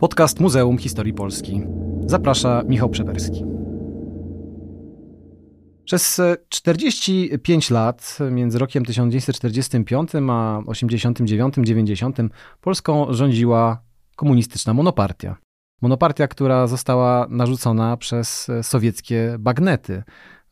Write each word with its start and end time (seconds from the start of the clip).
Podcast 0.00 0.40
Muzeum 0.40 0.78
Historii 0.78 1.12
Polski. 1.12 1.62
Zaprasza 2.06 2.62
Michał 2.68 2.88
Przewerski. 2.88 3.44
Przez 5.84 6.20
45 6.48 7.70
lat, 7.70 8.18
między 8.30 8.58
rokiem 8.58 8.84
1945 8.84 10.10
a 10.14 10.62
89-90, 10.66 12.28
Polską 12.60 13.06
rządziła 13.12 13.82
komunistyczna 14.16 14.74
monopartia. 14.74 15.36
Monopartia, 15.82 16.28
która 16.28 16.66
została 16.66 17.26
narzucona 17.30 17.96
przez 17.96 18.50
sowieckie 18.62 19.36
bagnety. 19.38 20.02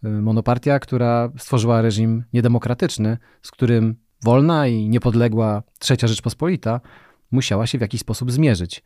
Monopartia, 0.03 0.79
która 0.79 1.33
stworzyła 1.39 1.83
reżim 1.83 2.25
niedemokratyczny, 2.33 3.19
z 3.43 3.51
którym 3.51 3.97
wolna 4.25 4.67
i 4.67 4.89
niepodległa 4.89 5.63
Trzecia 5.79 6.07
Rzeczpospolita 6.07 6.81
musiała 7.31 7.67
się 7.67 7.79
w 7.79 7.81
jakiś 7.81 8.01
sposób 8.01 8.33
zmierzyć. 8.33 8.83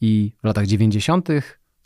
I 0.00 0.32
w 0.42 0.46
latach 0.46 0.66
90., 0.66 1.28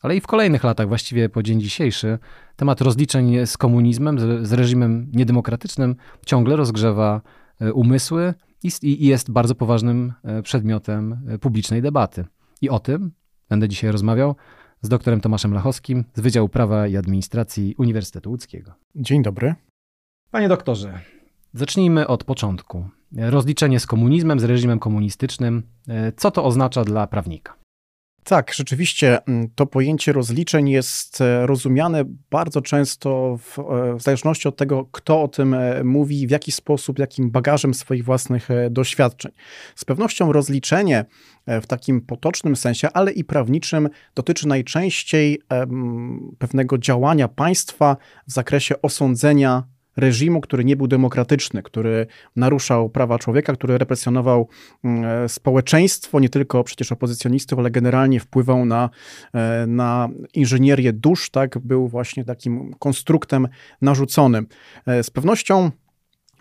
ale 0.02 0.16
i 0.16 0.20
w 0.20 0.26
kolejnych 0.26 0.64
latach, 0.64 0.88
właściwie 0.88 1.28
po 1.28 1.42
dzień 1.42 1.60
dzisiejszy, 1.60 2.18
temat 2.56 2.80
rozliczeń 2.80 3.46
z 3.46 3.56
komunizmem, 3.56 4.18
z, 4.46 4.52
reżimem 4.52 5.10
niedemokratycznym 5.12 5.96
ciągle 6.26 6.56
rozgrzewa 6.56 7.20
e, 7.60 7.72
umysły 7.72 8.34
i, 8.62 8.70
i 8.82 9.06
jest 9.06 9.30
bardzo 9.30 9.54
poważnym 9.54 10.12
e, 10.24 10.42
przedmiotem 10.42 11.18
e, 11.28 11.38
publicznej 11.38 11.82
debaty. 11.82 12.24
I 12.60 12.70
o 12.70 12.78
tym 12.78 13.12
będę 13.48 13.68
dzisiaj 13.68 13.92
rozmawiał 13.92 14.36
z 14.82 14.88
doktorem 14.88 15.20
Tomaszem 15.20 15.54
Lachowskim 15.54 16.04
z 16.14 16.20
Wydziału 16.20 16.48
Prawa 16.48 16.86
i 16.86 16.96
Administracji 16.96 17.74
Uniwersytetu 17.78 18.30
Łódzkiego. 18.30 18.74
Dzień 18.94 19.22
dobry. 19.22 19.54
Panie 20.30 20.48
doktorze, 20.48 21.00
zacznijmy 21.52 22.06
od 22.06 22.24
początku. 22.24 22.88
Rozliczenie 23.16 23.80
z 23.80 23.86
komunizmem, 23.86 24.40
z 24.40 24.44
reżimem 24.44 24.78
komunistycznym. 24.78 25.62
Co 26.16 26.30
to 26.30 26.44
oznacza 26.44 26.84
dla 26.84 27.06
prawnika? 27.06 27.57
Tak, 28.28 28.54
rzeczywiście 28.54 29.26
mm, 29.26 29.48
to 29.54 29.66
pojęcie 29.66 30.12
rozliczeń 30.12 30.68
jest 30.68 31.20
e, 31.20 31.46
rozumiane 31.46 32.04
bardzo 32.30 32.62
często 32.62 33.38
w, 33.42 33.58
e, 33.58 33.62
w, 33.98 34.02
zależności 34.02 34.48
od 34.48 34.56
tego, 34.56 34.88
kto 34.92 35.22
o 35.22 35.28
tym 35.28 35.54
e, 35.54 35.84
mówi, 35.84 36.26
w 36.26 36.30
jaki 36.30 36.52
sposób, 36.52 36.98
jakim 36.98 37.30
bagażem 37.30 37.74
swoich 37.74 38.04
własnych 38.04 38.48
doświadczeń. 38.70 39.32
Z 39.76 39.84
pewnością 39.84 40.32
rozliczenie 40.32 41.04
w 41.46 41.66
takim 41.66 42.00
potocznym 42.00 42.56
sensie, 42.56 42.88
ale 42.92 43.12
i 43.12 43.24
prawniczym 43.24 43.88
dotyczy 44.14 44.48
najczęściej 44.48 45.42
pewnego 46.38 46.78
działania 46.78 47.28
państwa 47.28 47.96
w 48.26 48.32
zakresie 48.32 48.82
osądzenia 48.82 49.62
reżimu, 49.98 50.40
który 50.40 50.64
nie 50.64 50.76
był 50.76 50.86
demokratyczny, 50.86 51.62
który 51.62 52.06
naruszał 52.36 52.90
prawa 52.90 53.18
człowieka, 53.18 53.52
który 53.52 53.78
represjonował 53.78 54.48
mm, 54.84 55.04
e, 55.04 55.28
społeczeństwo, 55.28 56.20
nie 56.20 56.28
tylko 56.28 56.64
przecież 56.64 56.92
opozycjonistów, 56.92 57.58
ale 57.58 57.70
generalnie 57.70 58.20
wpływał 58.20 58.64
na, 58.64 58.90
e, 59.34 59.66
na 59.66 60.08
inżynierię 60.34 60.92
dusz, 60.92 61.30
tak, 61.30 61.58
był 61.58 61.88
właśnie 61.88 62.24
takim 62.24 62.74
konstruktem 62.78 63.48
narzuconym. 63.82 64.46
E, 64.86 65.02
z 65.02 65.10
pewnością 65.10 65.70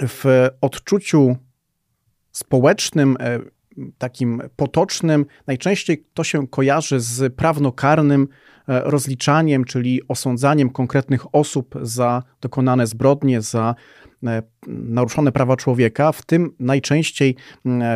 w 0.07 0.47
odczuciu 0.61 1.35
społecznym 2.31 3.17
takim 3.97 4.41
potocznym, 4.55 5.25
najczęściej 5.47 6.05
to 6.13 6.23
się 6.23 6.47
kojarzy 6.47 6.99
z 6.99 7.35
prawnokarnym 7.35 8.27
rozliczaniem, 8.67 9.65
czyli 9.65 10.01
osądzaniem 10.07 10.69
konkretnych 10.69 11.35
osób 11.35 11.75
za 11.81 12.23
dokonane 12.41 12.87
zbrodnie, 12.87 13.41
za 13.41 13.75
e, 14.27 14.43
naruszone 14.67 15.31
prawa 15.31 15.55
człowieka, 15.55 16.11
w 16.11 16.25
tym 16.25 16.55
najczęściej 16.59 17.35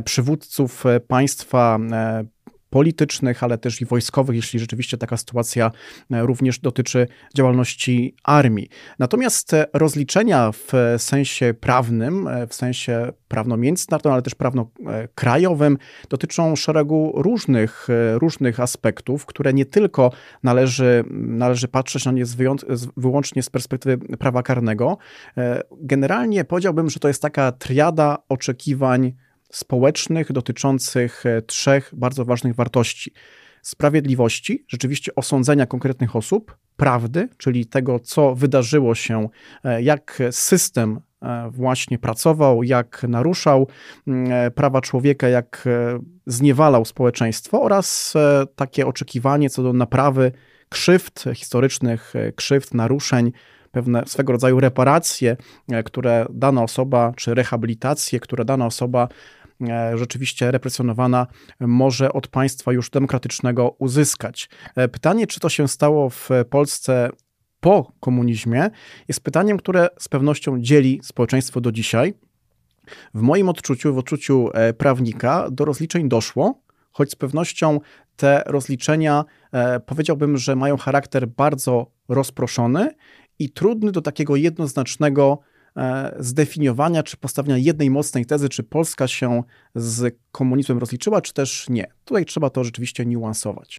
przywódców 0.05 0.85
e, 0.85 0.99
państwa 0.99 1.79
politycznych, 2.71 3.43
ale 3.43 3.57
też 3.57 3.81
i 3.81 3.85
wojskowych, 3.85 4.35
jeśli 4.35 4.59
rzeczywiście 4.59 4.97
taka 4.97 5.17
sytuacja 5.17 5.71
e, 6.11 6.21
również 6.21 6.59
dotyczy 6.59 7.07
działalności 7.35 8.15
armii. 8.23 8.69
Natomiast 8.99 9.55
rozliczenia 9.73 10.51
w 10.51 10.71
sensie 10.97 11.53
prawnym, 11.59 12.27
e, 12.27 12.47
w 12.47 12.53
sensie 12.53 13.11
prawno-międzynarodowym, 13.27 14.13
ale 14.13 14.21
też 14.21 14.35
prawno-krajowym 14.35 15.77
dotyczą 16.09 16.55
szeregu 16.55 17.11
różnych, 17.15 17.87
e, 17.89 18.19
różnych 18.19 18.59
aspektów, 18.59 19.25
które 19.25 19.53
nie 19.53 19.65
tylko 19.65 20.11
należy, 20.43 21.03
należy 21.11 21.67
patrzeć 21.67 22.05
na 22.05 22.11
nie 22.11 22.25
z 22.25 22.35
wyłącznie 22.97 23.43
z 23.43 23.49
perspektywy 23.49 24.17
prawa 24.17 24.43
karnego. 24.43 24.97
Generalnie 25.81 26.43
powiedziałbym, 26.45 26.89
że 26.89 26.99
to 26.99 27.07
jest 27.07 27.21
taka 27.21 27.51
triada 27.51 28.17
oczekiwań 28.29 29.13
społecznych 29.51 30.31
dotyczących 30.31 31.25
e, 31.25 31.41
trzech 31.41 31.91
bardzo 31.97 32.25
ważnych 32.25 32.55
wartości: 32.55 33.13
sprawiedliwości, 33.61 34.65
rzeczywiście 34.67 35.15
osądzenia 35.15 35.65
konkretnych 35.65 36.15
osób, 36.15 36.57
prawdy, 36.77 37.29
czyli 37.37 37.65
tego, 37.65 37.99
co 37.99 38.35
wydarzyło 38.35 38.95
się, 38.95 39.29
e, 39.63 39.81
jak 39.81 40.19
system 40.31 40.99
e, 41.21 41.49
właśnie 41.51 41.99
pracował, 41.99 42.63
jak 42.63 43.03
naruszał 43.03 43.67
prawa 44.55 44.81
człowieka, 44.81 45.27
jak 45.27 45.67
zniewalał 46.25 46.85
społeczeństwo 46.85 47.61
oraz 47.61 48.13
takie 48.55 48.87
oczekiwanie 48.87 49.49
co 49.49 49.63
do 49.63 49.73
naprawy 49.73 50.31
krzywd 50.69 51.23
historycznych, 51.35 52.13
krzywd, 52.35 52.73
naruszeń, 52.73 53.31
pewne 53.71 54.03
swego 54.05 54.31
rodzaju 54.31 54.59
reparacje, 54.59 55.37
które 55.85 56.25
dana 56.29 56.63
osoba, 56.63 57.13
czy 57.15 57.33
rehabilitacje, 57.33 58.19
które 58.19 58.45
dana 58.45 58.65
osoba 58.65 59.07
rzeczywiście 59.95 60.51
represjonowana 60.51 61.27
może 61.59 62.13
od 62.13 62.27
państwa 62.27 62.73
już 62.73 62.89
demokratycznego 62.89 63.75
uzyskać. 63.79 64.49
E, 64.75 64.87
pytanie, 64.87 65.27
czy 65.27 65.39
to 65.39 65.49
się 65.49 65.67
stało 65.67 66.09
w 66.09 66.29
Polsce 66.49 67.09
po 67.59 67.91
komunizmie, 67.99 68.69
jest 69.07 69.23
pytaniem, 69.23 69.57
które 69.57 69.89
z 69.99 70.07
pewnością 70.07 70.61
dzieli 70.61 70.99
społeczeństwo 71.03 71.61
do 71.61 71.71
dzisiaj. 71.71 72.13
W 73.13 73.21
moim 73.21 73.49
odczuciu, 73.49 73.93
w 73.93 73.97
odczuciu 73.97 74.49
e, 74.53 74.73
prawnika, 74.73 75.47
do 75.51 75.65
rozliczeń 75.65 76.09
doszło, 76.09 76.61
choć 76.91 77.11
z 77.11 77.15
pewnością 77.15 77.79
te 78.15 78.43
rozliczenia 78.45 79.25
powiedziałbym, 79.85 80.37
że 80.37 80.55
mają 80.55 80.77
charakter 80.77 81.27
bardzo 81.27 81.91
rozproszony 82.09 82.91
i 83.39 83.49
trudny 83.49 83.91
do 83.91 84.01
takiego 84.01 84.35
jednoznacznego 84.35 85.39
E, 85.41 85.50
zdefiniowania 86.19 87.03
czy 87.03 87.17
postawienia 87.17 87.57
jednej 87.57 87.89
mocnej 87.89 88.25
tezy, 88.25 88.49
czy 88.49 88.63
Polska 88.63 89.07
się 89.07 89.43
z 89.75 90.15
komunizmem 90.31 90.77
rozliczyła, 90.77 91.21
czy 91.21 91.33
też 91.33 91.69
nie. 91.69 91.87
Tutaj 92.05 92.25
trzeba 92.25 92.49
to 92.49 92.63
rzeczywiście 92.63 93.05
niuansować. 93.05 93.77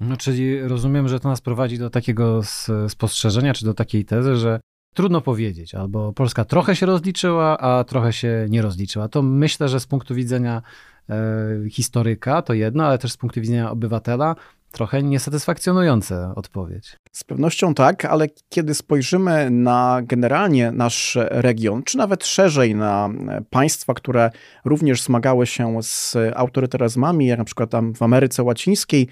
No, 0.00 0.16
czyli 0.16 0.60
rozumiem, 0.60 1.08
że 1.08 1.20
to 1.20 1.28
nas 1.28 1.40
prowadzi 1.40 1.78
do 1.78 1.90
takiego 1.90 2.40
spostrzeżenia, 2.88 3.54
czy 3.54 3.64
do 3.64 3.74
takiej 3.74 4.04
tezy, 4.04 4.36
że 4.36 4.60
trudno 4.94 5.20
powiedzieć, 5.20 5.74
albo 5.74 6.12
Polska 6.12 6.44
trochę 6.44 6.76
się 6.76 6.86
rozliczyła, 6.86 7.58
a 7.58 7.84
trochę 7.84 8.12
się 8.12 8.46
nie 8.48 8.62
rozliczyła. 8.62 9.08
To 9.08 9.22
myślę, 9.22 9.68
że 9.68 9.80
z 9.80 9.86
punktu 9.86 10.14
widzenia 10.14 10.62
e, 11.10 11.70
historyka 11.70 12.42
to 12.42 12.54
jedno, 12.54 12.84
ale 12.84 12.98
też 12.98 13.12
z 13.12 13.16
punktu 13.16 13.40
widzenia 13.40 13.70
obywatela 13.70 14.36
Trochę 14.72 15.02
niesatysfakcjonująca 15.02 16.32
odpowiedź. 16.36 16.96
Z 17.12 17.24
pewnością 17.24 17.74
tak, 17.74 18.04
ale 18.04 18.26
kiedy 18.48 18.74
spojrzymy 18.74 19.50
na 19.50 20.00
generalnie 20.02 20.72
nasz 20.72 21.18
region, 21.20 21.82
czy 21.82 21.98
nawet 21.98 22.26
szerzej 22.26 22.74
na 22.74 23.08
państwa, 23.50 23.94
które 23.94 24.30
również 24.64 25.02
zmagały 25.02 25.46
się 25.46 25.78
z 25.82 26.16
autorytaryzmami, 26.34 27.26
jak 27.26 27.38
na 27.38 27.44
przykład 27.44 27.70
tam 27.70 27.94
w 27.94 28.02
Ameryce 28.02 28.42
Łacińskiej, 28.42 29.08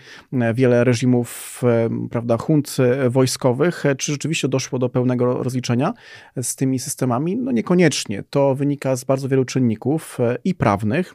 wiele 0.55 0.85
reżimów, 0.85 1.63
prawda, 2.11 2.37
hunt 2.37 2.77
wojskowych, 3.09 3.85
czy 3.99 4.13
rzeczywiście 4.13 4.49
doszło 4.49 4.79
do 4.79 4.89
pełnego 4.89 5.43
rozliczenia 5.43 5.93
z 6.43 6.57
tymi 6.57 6.79
systemami? 6.79 7.37
No 7.37 7.53
niekoniecznie. 7.53 8.23
To 8.31 8.55
wynika 8.55 8.97
z 8.97 9.05
bardzo 9.05 9.29
wielu 9.29 9.45
czynników 9.45 10.19
i 10.45 10.55
prawnych, 10.55 11.15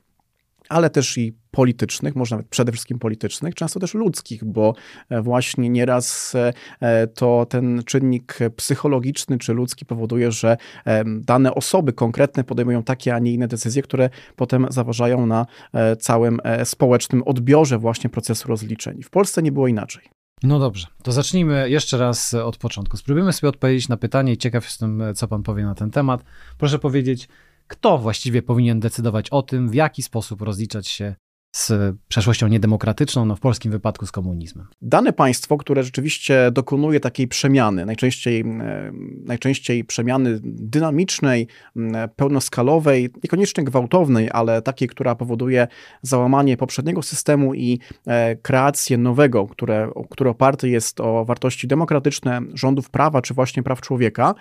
ale 0.73 0.89
też 0.89 1.17
i 1.17 1.38
politycznych, 1.51 2.16
może 2.16 2.35
nawet 2.35 2.50
przede 2.50 2.72
wszystkim 2.72 3.00
politycznych, 3.00 3.56
często 3.56 3.80
też 3.80 3.94
ludzkich, 3.94 4.45
bo 4.45 4.74
e, 5.09 5.21
właśnie 5.21 5.69
nieraz 5.69 6.33
e, 6.80 7.07
to 7.07 7.45
ten 7.50 7.83
czynnik 7.86 8.39
psychologiczny 8.56 9.38
czy 9.38 9.53
ludzki 9.53 9.86
powoduje, 9.86 10.31
że 10.31 10.57
e, 10.86 11.03
dane 11.06 11.56
osoby 11.56 11.94
konkretne 11.94 12.44
podejmują 12.44 12.83
takie, 12.83 13.15
a 13.15 13.19
nie 13.19 13.33
inne 13.33 13.47
decyzje, 13.47 13.81
które 13.81 14.09
potem 14.36 14.68
zaważają 14.69 15.25
na 15.25 15.45
całym 16.00 16.39
społecznym 16.63 17.24
odbiorze 17.24 17.77
właśnie 17.77 18.09
procesu 18.09 18.47
rozliczeń. 18.47 19.03
W 19.03 19.09
Polsce 19.09 19.44
nie 19.44 19.51
było 19.51 19.68
inaczej. 19.68 20.03
No 20.44 20.59
dobrze, 20.59 20.88
to 21.03 21.12
zacznijmy 21.12 21.69
jeszcze 21.69 21.97
raz 21.97 22.33
od 22.33 22.57
początku. 22.57 22.97
Spróbujmy 22.97 23.33
sobie 23.33 23.50
odpowiedzieć 23.50 23.89
na 23.89 23.97
pytanie 23.97 24.33
i 24.33 24.38
ciekaw 24.38 24.63
jestem, 24.63 25.03
co 25.15 25.27
pan 25.27 25.44
powie 25.44 25.63
na 25.63 25.75
ten 25.75 25.92
temat. 25.92 26.24
Proszę 26.57 26.80
powiedzieć, 26.80 27.27
kto 27.68 27.98
właściwie 27.98 28.42
powinien 28.42 28.80
decydować 28.80 29.30
o 29.30 29.42
tym, 29.42 29.69
w 29.69 29.74
jaki 29.74 30.04
sposób 30.04 30.42
rozliczać 30.42 30.88
się 30.88 31.15
z 31.55 31.95
przeszłością 32.07 32.47
niedemokratyczną, 32.47 33.25
no 33.25 33.35
w 33.35 33.39
polskim 33.39 33.71
wypadku 33.71 34.05
z 34.05 34.11
komunizmem. 34.11 34.67
Dane 34.81 35.13
państwo, 35.13 35.57
które 35.57 35.83
rzeczywiście 35.83 36.51
dokonuje 36.51 37.00
takiej 37.00 37.27
przemiany, 37.27 37.85
najczęściej, 37.85 38.41
e, 38.41 38.91
najczęściej 39.25 39.83
przemiany 39.83 40.39
dynamicznej, 40.44 41.47
pełnoskalowej, 42.15 43.09
niekoniecznie 43.23 43.63
gwałtownej, 43.63 44.29
ale 44.31 44.61
takiej, 44.61 44.88
która 44.88 45.15
powoduje 45.15 45.67
załamanie 46.01 46.57
poprzedniego 46.57 47.01
systemu 47.01 47.53
i 47.53 47.79
e, 48.07 48.35
kreację 48.35 48.97
nowego, 48.97 49.47
które, 49.47 49.91
które 50.09 50.29
oparte 50.29 50.69
jest 50.69 51.01
o 51.01 51.25
wartości 51.25 51.67
demokratyczne, 51.67 52.41
rządów 52.53 52.89
prawa, 52.89 53.21
czy 53.21 53.33
właśnie 53.33 53.63
praw 53.63 53.81
człowieka, 53.81 54.35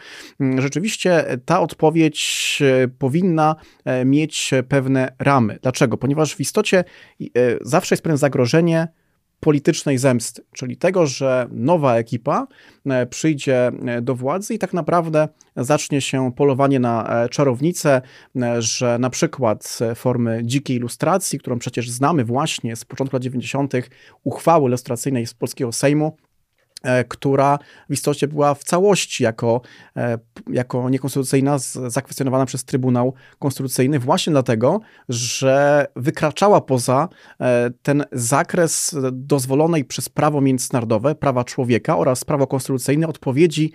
rzeczywiście 0.59 1.25
ta 1.45 1.61
odpowiedź 1.61 2.59
e, 2.85 2.89
powinna 2.89 3.57
mieć 4.05 4.51
pewne 4.69 5.13
ramy. 5.19 5.59
Dlaczego? 5.63 5.97
Ponieważ 5.97 6.35
w 6.35 6.41
istocie 6.41 6.79
E, 6.79 6.85
zawsze 7.61 7.95
jest 7.95 8.03
pewne 8.03 8.19
zagrożenie 8.19 8.89
politycznej 9.41 9.99
zemsty, 9.99 10.43
czyli 10.53 10.77
tego, 10.77 11.07
że 11.07 11.47
nowa 11.51 11.97
ekipa 11.97 12.47
e, 12.87 13.07
przyjdzie 13.07 13.67
e, 13.67 14.03
do 14.03 14.15
władzy 14.15 14.55
i 14.55 14.59
tak 14.59 14.73
naprawdę 14.73 15.29
zacznie 15.57 16.01
się 16.01 16.33
polowanie 16.37 16.81
na 16.81 17.29
czarownicę, 17.31 18.03
że 18.59 18.99
na 18.99 19.11
przykład 19.11 19.79
formy 19.95 20.41
dzikiej 20.45 20.77
ilustracji, 20.77 21.39
którą 21.39 21.59
przecież 21.59 21.91
znamy 21.91 22.25
właśnie 22.25 22.77
z 22.77 22.85
początku 22.85 23.17
lat 23.17 23.23
90., 23.23 23.73
uchwały 24.25 24.69
ilustracyjnej 24.69 25.27
z 25.27 25.35
polskiego 25.35 25.73
Sejmu, 25.73 26.17
E, 26.17 26.32
która 27.09 27.59
w 27.91 27.93
istocie 27.93 28.29
była 28.29 28.55
w 28.55 28.65
całości 28.65 29.25
jako, 29.25 29.61
e, 29.97 30.19
jako 30.51 30.91
niekonstytucyjna, 30.91 31.59
zakwestionowana 31.87 32.47
przez 32.47 32.65
Trybunał 32.65 33.15
Konstytucyjny, 33.39 33.99
właśnie 33.99 34.31
dlatego, 34.31 34.81
że 35.09 35.87
wykraczała 35.97 36.61
poza 36.61 37.09
e, 37.41 37.71
ten 37.83 38.05
zakres 38.13 38.97
dozwolonej 39.13 39.85
przez 39.85 40.09
prawo 40.09 40.41
międzynarodowe, 40.41 41.15
prawa 41.15 41.45
człowieka 41.45 41.99
oraz 41.99 42.25
prawo 42.25 42.47
konstytucyjne 42.47 43.09
odpowiedzi 43.09 43.73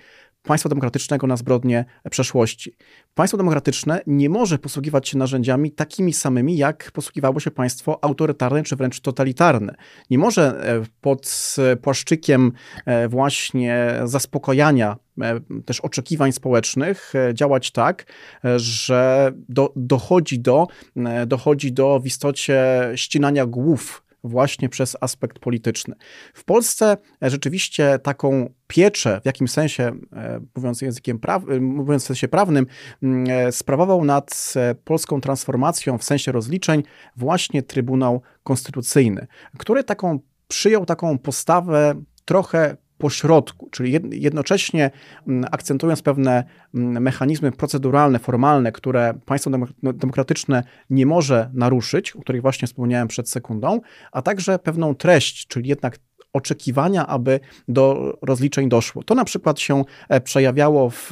państwa 0.48 0.70
demokratycznego 0.70 1.28
na 1.28 1.38
zbrodnie 1.38 1.86
przeszłości. 2.12 2.76
Państwo 3.16 3.38
demokratyczne 3.38 4.02
nie 4.08 4.30
może 4.30 4.58
posługiwać 4.58 5.10
się 5.10 5.18
narzędziami 5.18 5.72
takimi 5.72 6.14
samymi, 6.14 6.58
jak 6.58 6.92
posługiwało 6.92 7.40
się 7.40 7.52
państwo 7.52 8.04
autorytarne 8.04 8.64
czy 8.64 8.76
wręcz 8.76 9.00
totalitarne. 9.00 9.76
Nie 10.10 10.18
może 10.18 10.64
e, 10.64 10.82
pod 11.02 11.56
płaszczykiem 11.82 12.52
e, 12.86 13.08
właśnie 13.08 14.00
zaspokojania 14.04 14.98
e, 15.22 15.40
też 15.66 15.80
oczekiwań 15.80 16.32
społecznych 16.32 17.14
działać 17.34 17.72
tak, 17.72 18.06
że 18.56 19.32
do, 19.50 19.74
dochodzi, 19.76 20.40
do, 20.40 20.68
dochodzi 21.28 21.74
do 21.74 22.00
w 22.00 22.06
istocie 22.06 22.64
ścinania 22.96 23.46
głów 23.46 24.06
właśnie 24.28 24.70
przez 24.70 24.98
aspekt 25.02 25.40
polityczny. 25.40 25.96
W 26.34 26.44
Polsce 26.44 26.98
e, 27.24 27.30
rzeczywiście 27.30 28.00
taką 28.00 28.54
pieczę, 28.68 29.22
w 29.24 29.26
jakimś 29.26 29.52
sensie, 29.52 29.84
e, 30.14 30.40
mówiąc 30.56 30.82
językiem 30.82 31.20
praw, 31.20 31.44
e, 31.50 31.60
mówiąc 31.60 32.04
w 32.04 32.08
sensie 32.08 32.28
prawnym, 32.28 32.68
sprawował 33.52 34.06
nad 34.06 34.54
polską 34.84 35.22
transformacją 35.22 35.98
w 35.98 36.04
sensie 36.04 36.32
rozliczeń 36.32 36.84
właśnie 37.16 37.64
Trybunał 37.64 38.22
Konstytucyjny, 38.44 39.28
który 39.58 39.84
taką 39.84 40.20
przyjął 40.48 40.86
taką 40.86 41.18
postawę 41.18 41.96
trochę 42.26 42.78
pośrodku, 42.98 43.70
czyli 43.72 44.00
jednocześnie 44.12 44.92
mm, 45.28 45.46
akcentując 45.52 46.02
pewne 46.02 46.44
mm, 46.76 47.04
mechanizmy 47.04 47.52
proceduralne, 47.52 48.20
formalne, 48.20 48.72
które 48.72 49.14
państwo 49.26 49.50
no, 49.84 49.94
demokratyczne 49.94 50.64
nie 50.90 51.06
może 51.06 51.50
naruszyć, 51.54 52.16
o 52.16 52.22
których 52.22 52.42
właśnie 52.42 52.68
wspomniałem 52.68 53.08
przed 53.08 53.30
sekundą, 53.30 53.82
a 54.12 54.22
także 54.22 54.60
pewną 54.60 54.96
treść, 54.96 55.48
czyli 55.48 55.70
jednak 55.70 56.00
oczekiwania, 56.34 57.08
aby 57.08 57.40
do 57.68 58.14
rozliczeń 58.22 58.70
doszło. 58.70 59.04
To 59.04 59.16
na 59.16 59.26
przykład 59.26 59.60
się 59.60 59.84
e, 60.10 60.22
przejawiało 60.22 60.90
w 60.90 61.12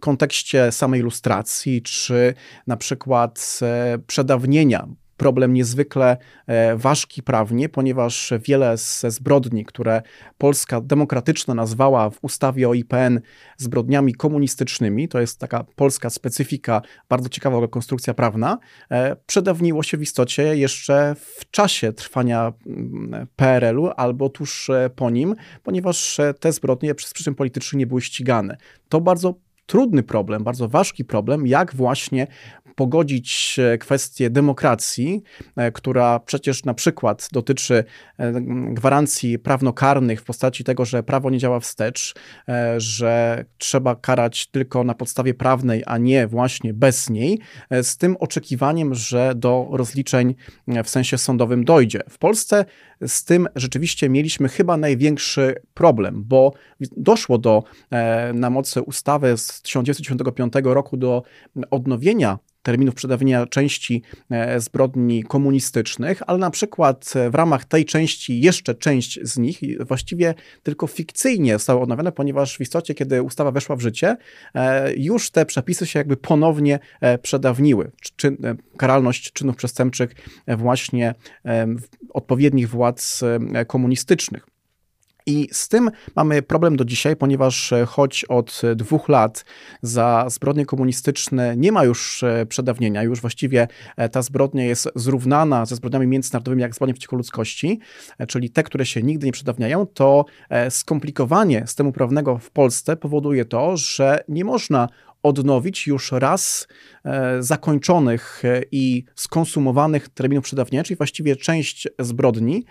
kontekście 0.00 0.72
samej 0.72 1.00
ilustracji, 1.00 1.82
czy 1.82 2.34
na 2.66 2.76
przykład 2.76 3.60
e, 3.62 3.98
przedawnienia 3.98 4.88
problem 5.16 5.52
niezwykle 5.52 6.16
e, 6.46 6.76
ważki 6.76 7.22
prawnie, 7.22 7.68
ponieważ 7.68 8.32
wiele 8.46 8.76
ze 8.76 9.10
zbrodni, 9.10 9.64
które 9.64 10.02
Polska 10.38 10.80
demokratyczna 10.80 11.54
nazwała 11.54 12.10
w 12.10 12.18
ustawie 12.22 12.68
o 12.68 12.74
IPN 12.74 13.20
zbrodniami 13.56 14.14
komunistycznymi, 14.14 15.08
to 15.08 15.20
jest 15.20 15.38
taka 15.38 15.64
polska 15.76 16.10
specyfika, 16.10 16.82
bardzo 17.08 17.28
ciekawa 17.28 17.68
konstrukcja 17.68 18.14
prawna, 18.14 18.58
e, 18.90 19.16
przedawniło 19.26 19.82
się 19.82 19.96
w 19.96 20.02
istocie 20.02 20.56
jeszcze 20.56 21.14
w 21.18 21.50
czasie 21.50 21.92
trwania 21.92 22.52
mm, 22.66 23.26
PRL-u 23.36 23.90
albo 23.96 24.28
tuż 24.28 24.70
e, 24.70 24.90
po 24.96 25.10
nim, 25.10 25.34
ponieważ 25.62 26.20
te 26.40 26.52
zbrodnie 26.52 26.94
przez 26.94 27.12
przyczyn 27.14 27.34
politycznych 27.34 27.78
nie 27.78 27.86
były 27.86 28.00
ścigane. 28.00 28.56
To 28.88 29.00
bardzo 29.00 29.34
trudny 29.66 30.02
problem, 30.02 30.44
bardzo 30.44 30.68
ważki 30.68 31.04
problem, 31.04 31.46
jak 31.46 31.74
właśnie 31.74 32.26
pogodzić 32.74 33.56
e, 33.58 33.78
kwestię 33.78 34.30
demokracji, 34.30 35.22
e, 35.56 35.72
która 35.72 36.20
przecież 36.20 36.64
na 36.64 36.74
przykład 36.74 37.28
dotyczy 37.32 37.84
e, 38.18 38.32
gwarancji 38.72 39.38
prawnokarnych 39.38 40.20
w 40.20 40.24
postaci 40.24 40.64
tego, 40.64 40.84
że 40.84 41.02
prawo 41.02 41.30
nie 41.30 41.38
działa 41.38 41.60
wstecz, 41.60 42.14
że 42.76 43.44
trzeba 43.58 43.94
karać 43.94 44.46
tylko 44.46 44.84
na 44.84 44.94
podstawie 44.94 45.34
prawnej, 45.34 45.82
a 45.86 45.98
nie 45.98 46.26
właśnie 46.26 46.74
bez 46.74 47.10
niej, 47.10 47.38
z 47.82 47.96
tym 47.96 48.16
oczekiwaniem, 48.20 48.94
że 48.94 49.32
do 49.36 49.68
rozliczeń 49.72 50.34
w 50.84 50.90
sensie 50.90 51.18
sądowym 51.18 51.64
dojdzie. 51.64 52.00
W 52.08 52.18
Polsce 52.18 52.64
z 53.06 53.24
tym 53.24 53.48
rzeczywiście 53.56 54.08
mieliśmy 54.08 54.48
chyba 54.48 54.76
największy 54.76 55.54
problem, 55.74 56.24
bo 56.24 56.52
doszło 56.96 57.38
do 57.38 57.62
na 58.34 58.50
mocy 58.50 58.82
ustawy 58.82 59.36
z 59.36 59.62
1995 59.62 60.52
roku 60.64 60.96
do 60.96 61.22
odnowienia 61.70 62.38
terminów 62.64 62.94
przedawnienia 62.94 63.46
części 63.46 64.02
e, 64.30 64.60
zbrodni 64.60 65.22
komunistycznych, 65.22 66.22
ale 66.26 66.38
na 66.38 66.50
przykład 66.50 67.12
e, 67.16 67.30
w 67.30 67.34
ramach 67.34 67.64
tej 67.64 67.84
części 67.84 68.40
jeszcze 68.40 68.74
część 68.74 69.18
z 69.22 69.38
nich 69.38 69.60
właściwie 69.86 70.34
tylko 70.62 70.86
fikcyjnie 70.86 71.52
zostały 71.52 71.80
odnowione, 71.80 72.12
ponieważ 72.12 72.56
w 72.56 72.60
istocie, 72.60 72.94
kiedy 72.94 73.22
ustawa 73.22 73.50
weszła 73.50 73.76
w 73.76 73.80
życie, 73.80 74.16
e, 74.54 74.94
już 74.96 75.30
te 75.30 75.46
przepisy 75.46 75.86
się 75.86 75.98
jakby 75.98 76.16
ponownie 76.16 76.78
przedawniły. 77.22 77.90
Czyn, 78.16 78.36
karalność 78.76 79.32
czynów 79.32 79.56
przestępczych 79.56 80.14
właśnie 80.48 81.14
odpowiednich 82.10 82.68
władz 82.68 83.20
komunistycznych. 83.66 84.53
I 85.26 85.48
z 85.52 85.68
tym 85.68 85.90
mamy 86.16 86.42
problem 86.42 86.76
do 86.76 86.84
dzisiaj, 86.84 87.16
ponieważ 87.16 87.72
e, 87.72 87.86
choć 87.86 88.24
od 88.24 88.62
dwóch 88.76 89.08
lat 89.08 89.44
za 89.82 90.26
zbrodnie 90.28 90.66
komunistyczne 90.66 91.56
nie 91.56 91.72
ma 91.72 91.84
już 91.84 92.22
e, 92.22 92.46
przedawnienia, 92.46 93.02
już 93.02 93.20
właściwie 93.20 93.68
e, 93.96 94.08
ta 94.08 94.22
zbrodnia 94.22 94.64
jest 94.64 94.88
zrównana 94.94 95.66
ze 95.66 95.76
zbrodniami 95.76 96.06
międzynarodowymi 96.06 96.62
jak 96.62 96.74
zbrodnie 96.74 96.94
przeciwko 96.94 97.16
ludzkości, 97.16 97.80
czyli 98.28 98.50
te, 98.50 98.62
które 98.62 98.86
się 98.86 99.02
nigdy 99.02 99.26
nie 99.26 99.32
przedawniają, 99.32 99.86
to 99.86 100.24
skomplikowanie 100.70 101.60
systemu 101.66 101.92
prawnego 101.92 102.38
w 102.38 102.50
Polsce 102.50 102.96
powoduje 102.96 103.44
to, 103.44 103.76
że 103.76 104.24
nie 104.28 104.44
można 104.44 104.88
odnowić 105.22 105.86
już 105.86 106.12
raz 106.12 106.68
zakończonych 107.40 108.42
i 108.72 109.04
skonsumowanych 109.14 110.08
terminów 110.08 110.44
przedawnienia, 110.44 110.84
czyli 110.84 110.96
właściwie 110.96 111.36
część 111.36 111.88
zbrodni 111.98 112.64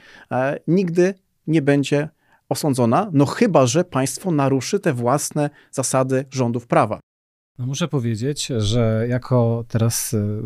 nigdy 0.68 1.14
nie 1.48 1.62
będzie 1.62 2.10
osądzona, 2.50 3.10
no 3.14 3.26
chyba, 3.26 3.66
że 3.66 3.84
państwo 3.84 4.32
naruszy 4.32 4.80
te 4.80 4.94
własne 4.94 5.50
zasady 5.72 6.26
rządów 6.32 6.68
prawa. 6.68 7.00
No 7.60 7.66
muszę 7.66 7.88
powiedzieć, 7.88 8.48
że 8.58 9.06
jako 9.10 9.66
teraz 9.68 10.14
y, 10.14 10.42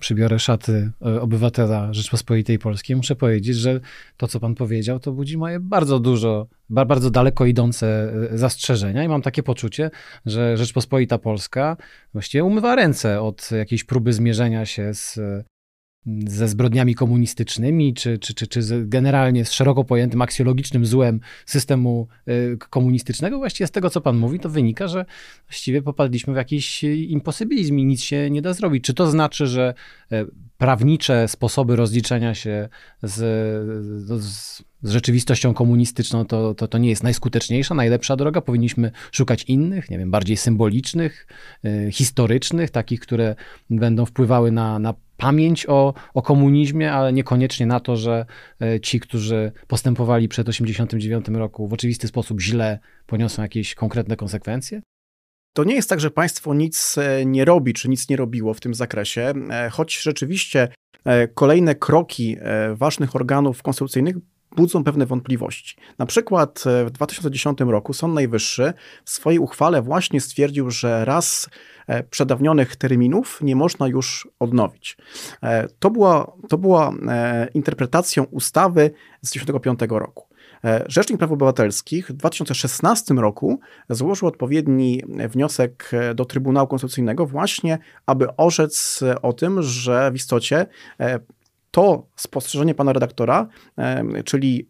przybiorę 0.00 0.38
szaty 0.38 0.92
y, 1.06 1.20
obywatela 1.20 1.92
Rzeczpospolitej 1.92 2.58
Polskiej, 2.58 2.96
muszę 2.96 3.16
powiedzieć, 3.16 3.56
że 3.56 3.80
to, 4.16 4.28
co 4.28 4.40
pan 4.40 4.54
powiedział, 4.54 5.00
to 5.00 5.12
budzi 5.12 5.38
moje 5.38 5.60
bardzo 5.60 5.98
dużo, 5.98 6.46
bardzo 6.68 7.10
daleko 7.10 7.46
idące 7.46 8.12
y, 8.32 8.38
zastrzeżenia 8.38 9.04
i 9.04 9.08
mam 9.08 9.22
takie 9.22 9.42
poczucie, 9.42 9.90
że 10.26 10.56
Rzeczpospolita 10.56 11.18
Polska 11.18 11.76
właściwie 12.12 12.44
umywa 12.44 12.76
ręce 12.76 13.20
od 13.22 13.50
jakiejś 13.50 13.84
próby 13.84 14.12
zmierzenia 14.12 14.66
się 14.66 14.94
z 14.94 15.18
ze 16.26 16.48
zbrodniami 16.48 16.94
komunistycznymi, 16.94 17.94
czy, 17.94 18.18
czy, 18.18 18.34
czy, 18.34 18.46
czy 18.46 18.60
generalnie 18.86 19.44
z 19.44 19.52
szeroko 19.52 19.84
pojętym 19.84 20.22
aksjologicznym 20.22 20.86
złem 20.86 21.20
systemu 21.46 22.08
y, 22.28 22.58
komunistycznego, 22.70 23.38
właściwie 23.38 23.66
z 23.66 23.70
tego, 23.70 23.90
co 23.90 24.00
pan 24.00 24.16
mówi, 24.16 24.40
to 24.40 24.48
wynika, 24.48 24.88
że 24.88 25.04
właściwie 25.48 25.82
popadliśmy 25.82 26.32
w 26.32 26.36
jakiś 26.36 26.84
imposybilizm 26.84 27.78
i 27.78 27.84
nic 27.84 28.02
się 28.02 28.30
nie 28.30 28.42
da 28.42 28.52
zrobić. 28.52 28.84
Czy 28.84 28.94
to 28.94 29.10
znaczy, 29.10 29.46
że 29.46 29.74
y, 30.12 30.26
prawnicze 30.58 31.28
sposoby 31.28 31.76
rozliczenia 31.76 32.34
się 32.34 32.68
z, 33.02 33.14
z, 34.06 34.22
z 34.82 34.90
rzeczywistością 34.90 35.54
komunistyczną 35.54 36.24
to, 36.24 36.54
to, 36.54 36.68
to 36.68 36.78
nie 36.78 36.88
jest 36.88 37.02
najskuteczniejsza, 37.02 37.74
najlepsza 37.74 38.16
droga. 38.16 38.40
Powinniśmy 38.40 38.90
szukać 39.12 39.44
innych, 39.44 39.90
nie 39.90 39.98
wiem, 39.98 40.10
bardziej 40.10 40.36
symbolicznych, 40.36 41.26
historycznych, 41.92 42.70
takich, 42.70 43.00
które 43.00 43.34
będą 43.70 44.06
wpływały 44.06 44.52
na, 44.52 44.78
na 44.78 44.94
pamięć 45.20 45.66
o, 45.68 45.94
o 46.14 46.22
komunizmie, 46.22 46.92
ale 46.92 47.12
niekoniecznie 47.12 47.66
na 47.66 47.80
to, 47.80 47.96
że 47.96 48.26
e, 48.60 48.80
ci, 48.80 49.00
którzy 49.00 49.52
postępowali 49.66 50.28
przed 50.28 50.46
1989 50.46 51.38
roku 51.38 51.68
w 51.68 51.72
oczywisty 51.72 52.08
sposób 52.08 52.40
źle, 52.40 52.78
poniosą 53.06 53.42
jakieś 53.42 53.74
konkretne 53.74 54.16
konsekwencje? 54.16 54.82
To 55.52 55.64
nie 55.64 55.74
jest 55.74 55.88
tak, 55.88 56.00
że 56.00 56.10
państwo 56.10 56.54
nic 56.54 56.98
e, 56.98 57.26
nie 57.26 57.44
robi, 57.44 57.72
czy 57.72 57.88
nic 57.88 58.08
nie 58.08 58.16
robiło 58.16 58.54
w 58.54 58.60
tym 58.60 58.74
zakresie, 58.74 59.32
e, 59.50 59.70
choć 59.70 60.02
rzeczywiście 60.02 60.68
kolejne 61.34 61.74
kroki 61.74 62.36
ważnych 62.74 63.16
organów 63.16 63.62
konstytucyjnych 63.62 64.16
budzą 64.56 64.84
pewne 64.84 65.06
wątpliwości. 65.06 65.76
Na 65.98 66.06
przykład 66.06 66.64
w 66.86 66.90
2010 66.90 67.58
roku 67.60 67.92
Sąd 67.92 68.14
Najwyższy 68.14 68.72
w 69.04 69.10
swojej 69.10 69.38
uchwale 69.38 69.82
właśnie 69.82 70.20
stwierdził, 70.20 70.70
że 70.70 71.04
raz 71.04 71.50
przedawnionych 72.10 72.76
terminów 72.76 73.38
nie 73.42 73.56
można 73.56 73.88
już 73.88 74.28
odnowić. 74.38 74.96
E, 75.42 75.68
to 75.78 75.90
była, 75.90 76.32
to 76.48 76.58
była 76.58 76.92
e, 77.08 77.48
interpretacją 77.54 78.24
ustawy 78.24 78.90
z 79.22 79.30
1995 79.30 80.00
roku. 80.00 80.30
Rzecznik 80.86 81.18
Praw 81.18 81.32
Obywatelskich 81.32 82.08
w 82.08 82.12
2016 82.12 83.14
roku 83.14 83.60
złożył 83.90 84.28
odpowiedni 84.28 85.02
wniosek 85.28 85.90
do 86.14 86.24
Trybunału 86.24 86.66
Konstytucyjnego 86.68 87.26
właśnie, 87.26 87.78
aby 88.06 88.36
orzec 88.36 89.00
o 89.22 89.32
tym, 89.32 89.62
że 89.62 90.10
w 90.10 90.14
istocie 90.14 90.66
to 91.70 92.06
spostrzeżenie 92.16 92.74
pana 92.74 92.92
redaktora, 92.92 93.48
czyli 94.24 94.68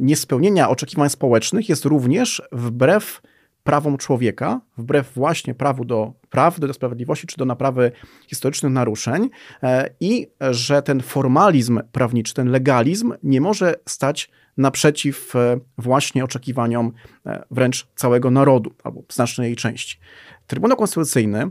niespełnienia 0.00 0.68
oczekiwań 0.68 1.10
społecznych 1.10 1.68
jest 1.68 1.84
również 1.84 2.42
wbrew 2.52 3.22
prawom 3.64 3.96
człowieka, 3.96 4.60
wbrew 4.78 5.12
właśnie 5.14 5.54
prawu 5.54 5.84
do 5.84 6.12
prawdy, 6.30 6.66
do 6.66 6.72
sprawiedliwości 6.72 7.26
czy 7.26 7.36
do 7.36 7.44
naprawy 7.44 7.92
historycznych 8.26 8.72
naruszeń 8.72 9.30
e, 9.62 9.90
i 10.00 10.28
że 10.50 10.82
ten 10.82 11.00
formalizm 11.00 11.80
prawniczy, 11.92 12.34
ten 12.34 12.48
legalizm 12.48 13.12
nie 13.22 13.40
może 13.40 13.74
stać 13.88 14.30
naprzeciw 14.56 15.36
e, 15.36 15.60
właśnie 15.78 16.24
oczekiwaniom 16.24 16.92
e, 17.26 17.44
wręcz 17.50 17.86
całego 17.94 18.30
narodu 18.30 18.72
albo 18.84 19.02
znacznej 19.08 19.46
jej 19.46 19.56
części. 19.56 19.98
Trybunał 20.46 20.76
Konstytucyjny 20.76 21.50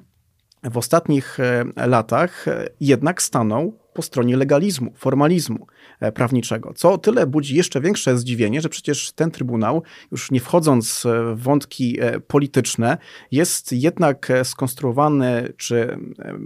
w 0.64 0.78
ostatnich 0.78 1.38
latach 1.76 2.46
jednak 2.80 3.22
stanął 3.22 3.80
po 4.00 4.04
stronie 4.04 4.38
legalizmu, 4.38 4.92
formalizmu 4.96 5.68
e, 6.00 6.12
prawniczego, 6.12 6.74
co 6.76 6.92
o 6.94 6.98
tyle 6.98 7.28
budzi 7.28 7.56
jeszcze 7.56 7.82
większe 7.82 8.18
zdziwienie, 8.18 8.62
że 8.62 8.70
przecież 8.70 9.12
ten 9.12 9.32
Trybunał, 9.32 9.84
już 10.12 10.32
nie 10.32 10.40
wchodząc 10.40 11.04
w 11.36 11.44
wątki 11.44 11.98
e, 12.02 12.20
polityczne, 12.20 12.98
jest 13.32 13.72
jednak 13.72 14.32
skonstruowany, 14.44 15.54
czy, 15.58 15.98
e, 16.20 16.38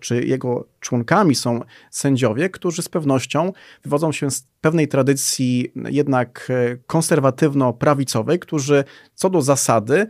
czy 0.00 0.24
jego 0.24 0.66
członkami 0.80 1.34
są 1.34 1.60
sędziowie, 1.90 2.50
którzy 2.50 2.82
z 2.82 2.88
pewnością 2.88 3.52
wywodzą 3.82 4.12
się 4.12 4.30
z 4.30 4.46
pewnej 4.60 4.88
tradycji 4.88 5.72
jednak 5.88 6.52
konserwatywno-prawicowej, 6.86 8.38
którzy 8.38 8.84
co 9.14 9.30
do 9.30 9.42
zasady 9.42 10.06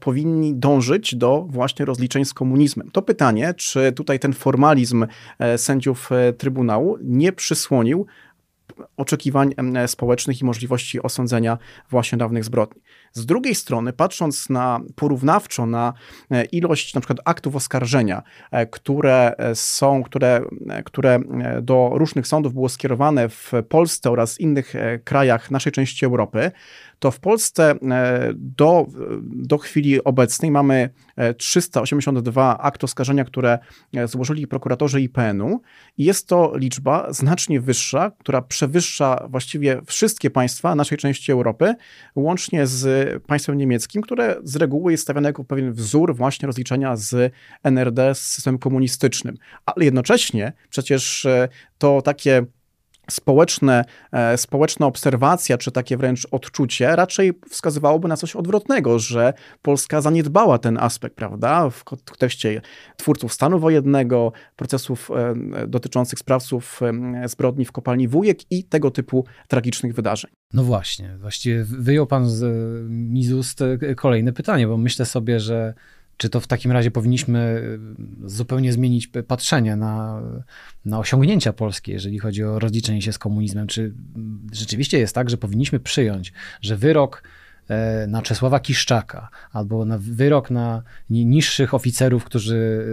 powinni 0.00 0.54
dążyć 0.54 1.14
do 1.14 1.46
właśnie 1.48 1.84
rozliczeń 1.84 2.24
z 2.24 2.34
komunizmem. 2.34 2.90
To 2.90 3.02
pytanie, 3.02 3.54
czy 3.54 3.92
tutaj 3.92 4.18
ten 4.18 4.32
formalizm 4.32 5.06
sędziów 5.56 6.10
Trybunału 6.38 6.98
nie 7.02 7.32
przysłonił 7.32 8.06
oczekiwań 8.96 9.54
społecznych 9.86 10.40
i 10.40 10.44
możliwości 10.44 11.02
osądzenia 11.02 11.58
właśnie 11.90 12.18
dawnych 12.18 12.44
zbrodni. 12.44 12.80
Z 13.16 13.26
drugiej 13.26 13.54
strony, 13.54 13.92
patrząc 13.92 14.50
na 14.50 14.80
porównawczo 14.94 15.66
na 15.66 15.92
e, 16.30 16.44
ilość 16.44 16.94
na 16.94 17.00
przykład 17.00 17.18
aktów 17.24 17.56
oskarżenia, 17.56 18.22
e, 18.50 18.66
które 18.66 19.34
e, 19.38 19.54
są, 19.54 20.02
które, 20.02 20.40
które 20.84 21.18
do 21.62 21.90
różnych 21.94 22.26
sądów 22.26 22.54
było 22.54 22.68
skierowane 22.68 23.28
w 23.28 23.52
Polsce 23.68 24.10
oraz 24.10 24.40
innych 24.40 24.74
krajach 25.04 25.50
naszej 25.50 25.72
części 25.72 26.04
Europy, 26.04 26.50
to 26.98 27.10
w 27.10 27.20
Polsce 27.20 27.74
do, 28.34 28.86
do 29.24 29.58
chwili 29.58 30.04
obecnej 30.04 30.50
mamy 30.50 30.90
382 31.36 32.58
akty 32.58 32.84
oskarżenia, 32.84 33.24
które 33.24 33.58
złożyli 34.04 34.46
prokuratorzy 34.46 35.00
IPN-u 35.00 35.60
jest 35.98 36.28
to 36.28 36.52
liczba 36.56 37.12
znacznie 37.12 37.60
wyższa, 37.60 38.12
która 38.18 38.42
przewyższa 38.42 39.26
właściwie 39.30 39.80
wszystkie 39.86 40.30
państwa 40.30 40.74
naszej 40.74 40.98
części 40.98 41.32
Europy, 41.32 41.74
łącznie 42.14 42.66
z 42.66 43.03
państwem 43.26 43.58
niemieckim, 43.58 44.02
które 44.02 44.36
z 44.44 44.56
reguły 44.56 44.92
jest 44.92 45.02
stawiane 45.02 45.28
jako 45.28 45.44
pewien 45.44 45.72
wzór 45.72 46.16
właśnie 46.16 46.46
rozliczenia 46.46 46.96
z 46.96 47.32
NRD, 47.62 48.14
z 48.14 48.20
systemem 48.20 48.58
komunistycznym. 48.58 49.36
Ale 49.66 49.84
jednocześnie 49.84 50.52
przecież 50.70 51.24
e, 51.24 51.48
to 51.78 52.02
takie 52.02 52.46
społeczne, 53.10 53.84
e, 54.12 54.38
społeczna 54.38 54.86
obserwacja, 54.86 55.58
czy 55.58 55.72
takie 55.72 55.96
wręcz 55.96 56.26
odczucie, 56.30 56.96
raczej 56.96 57.32
wskazywałoby 57.50 58.08
na 58.08 58.16
coś 58.16 58.36
odwrotnego, 58.36 58.98
że 58.98 59.32
Polska 59.62 60.00
zaniedbała 60.00 60.58
ten 60.58 60.78
aspekt, 60.78 61.16
prawda, 61.16 61.70
w 61.70 61.84
kontekście 61.84 62.60
twórców 62.96 63.32
stanu 63.32 63.58
wojennego, 63.58 64.32
procesów 64.56 65.10
e, 65.10 65.66
dotyczących 65.66 66.18
sprawców 66.18 66.80
e, 66.82 67.28
zbrodni 67.28 67.64
w 67.64 67.72
kopalni 67.72 68.08
Wujek 68.08 68.38
i 68.50 68.64
tego 68.64 68.90
typu 68.90 69.24
tragicznych 69.48 69.94
wydarzeń. 69.94 70.30
No 70.52 70.64
właśnie, 70.64 71.16
właściwie 71.18 71.64
wyjął 71.64 72.06
pan 72.06 72.30
z, 72.30 72.44
mi 72.90 73.24
z 73.24 73.32
ust 73.32 73.60
kolejne 73.96 74.32
pytanie, 74.32 74.66
bo 74.66 74.76
myślę 74.76 75.06
sobie, 75.06 75.40
że 75.40 75.74
czy 76.16 76.28
to 76.28 76.40
w 76.40 76.46
takim 76.46 76.72
razie 76.72 76.90
powinniśmy 76.90 77.62
y, 78.24 78.28
zupełnie 78.28 78.72
zmienić 78.72 79.10
patrzenie 79.26 79.76
na, 79.76 80.22
na 80.84 80.98
osiągnięcia 80.98 81.52
polskie, 81.52 81.92
jeżeli 81.92 82.18
chodzi 82.18 82.44
o 82.44 82.58
rozliczenie 82.58 83.02
się 83.02 83.12
z 83.12 83.18
komunizmem? 83.18 83.66
Czy 83.66 83.94
rzeczywiście 84.52 84.98
jest 84.98 85.14
tak, 85.14 85.30
że 85.30 85.36
powinniśmy 85.36 85.80
przyjąć, 85.80 86.32
że 86.60 86.76
wyrok 86.76 87.22
E, 87.22 87.43
na 88.08 88.22
Czesława 88.22 88.60
Kiszczaka, 88.60 89.28
albo 89.52 89.84
na 89.84 89.98
wyrok 89.98 90.50
na 90.50 90.82
niższych 91.10 91.74
oficerów, 91.74 92.24
którzy 92.24 92.86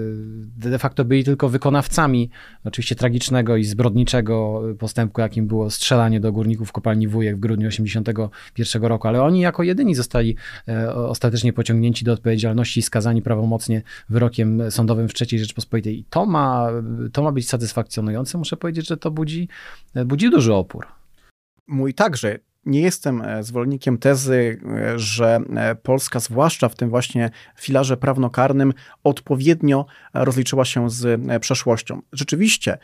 e, 0.63 0.69
de 0.69 0.79
facto 0.79 1.05
byli 1.05 1.23
tylko 1.23 1.49
wykonawcami 1.49 2.29
oczywiście 2.63 2.95
tragicznego 2.95 3.57
i 3.57 3.63
zbrodniczego 3.63 4.63
postępku, 4.79 5.21
jakim 5.21 5.47
było 5.47 5.69
strzelanie 5.69 6.19
do 6.19 6.31
górników 6.31 6.71
kopalni 6.71 7.07
Wujek 7.07 7.37
w 7.37 7.39
grudniu 7.39 7.69
1981 7.69 8.83
roku, 8.83 9.07
ale 9.07 9.23
oni 9.23 9.39
jako 9.39 9.63
jedyni 9.63 9.95
zostali 9.95 10.35
e, 10.67 10.95
ostatecznie 10.95 11.53
pociągnięci 11.53 12.05
do 12.05 12.13
odpowiedzialności 12.13 12.79
i 12.79 12.83
skazani 12.83 13.21
prawomocnie 13.21 13.81
wyrokiem 14.09 14.71
sądowym 14.71 15.07
w 15.07 15.13
III 15.21 15.39
Rzeczpospolitej. 15.39 15.99
I 15.99 16.03
to 16.09 16.25
ma, 16.25 16.67
to 17.13 17.23
ma 17.23 17.31
być 17.31 17.49
satysfakcjonujące. 17.49 18.37
Muszę 18.37 18.57
powiedzieć, 18.57 18.87
że 18.87 18.97
to 18.97 19.11
budzi, 19.11 19.47
budzi 20.05 20.29
duży 20.29 20.53
opór. 20.53 20.87
Mój 21.67 21.93
także 21.93 22.39
nie 22.65 22.81
jestem 22.81 23.21
e, 23.21 23.43
zwolennikiem 23.43 23.97
tezy, 23.97 24.59
e, 24.65 24.99
że 24.99 25.39
e, 25.55 25.75
Polska, 25.75 26.19
zwłaszcza 26.19 26.69
w 26.69 26.75
tym 26.75 26.89
właśnie 26.89 27.29
filarze 27.57 27.97
prawnokarnym, 27.97 28.73
odpowiednio 29.03 29.85
rozliczyła 30.13 30.65
się 30.65 30.89
z 30.89 31.21
przeszłością. 31.41 32.01
Rzeczywiście, 32.13 32.77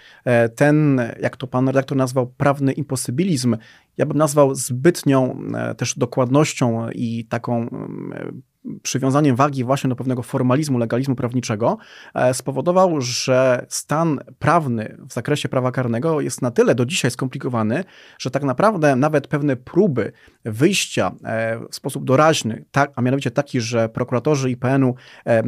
ten, 0.56 1.02
jak 1.22 1.38
to 1.38 1.48
pan 1.48 1.68
redaktor 1.68 1.98
nazwał, 1.98 2.28
prawny 2.28 2.72
imposybilizm, 2.72 3.58
ja 3.98 4.06
bym 4.06 4.18
nazwał 4.18 4.56
zbytnią 4.56 5.42
też 5.78 5.98
dokładnością 5.98 6.90
i 6.90 7.26
taką 7.26 7.70
przywiązaniem 8.84 9.36
wagi 9.36 9.64
właśnie 9.64 9.90
do 9.90 9.96
pewnego 9.96 10.24
formalizmu, 10.24 10.78
legalizmu 10.78 11.16
prawniczego 11.16 11.78
e, 12.14 12.34
spowodował, 12.34 13.02
że 13.02 13.66
stan 13.70 14.20
prawny 14.40 14.98
w 15.10 15.14
zakresie 15.14 15.50
prawa 15.50 15.72
karnego 15.72 16.22
jest 16.22 16.42
na 16.42 16.52
tyle 16.52 16.76
do 16.76 16.86
dzisiaj 16.86 17.12
skomplikowany, 17.12 17.84
że 18.20 18.32
tak 18.32 18.44
naprawdę 18.44 18.96
nawet 18.96 19.28
pewne 19.28 19.56
próby 19.56 20.12
wyjścia 20.46 21.12
e, 21.24 21.60
w 21.72 21.76
sposób 21.76 22.06
doraźny, 22.06 22.66
tak, 22.72 22.92
a 22.96 23.02
mianowicie 23.02 23.32
taki, 23.32 23.62
że 23.62 23.90
prokuratorzy 23.90 24.52
IPN-u 24.52 24.96
e, 25.26 25.44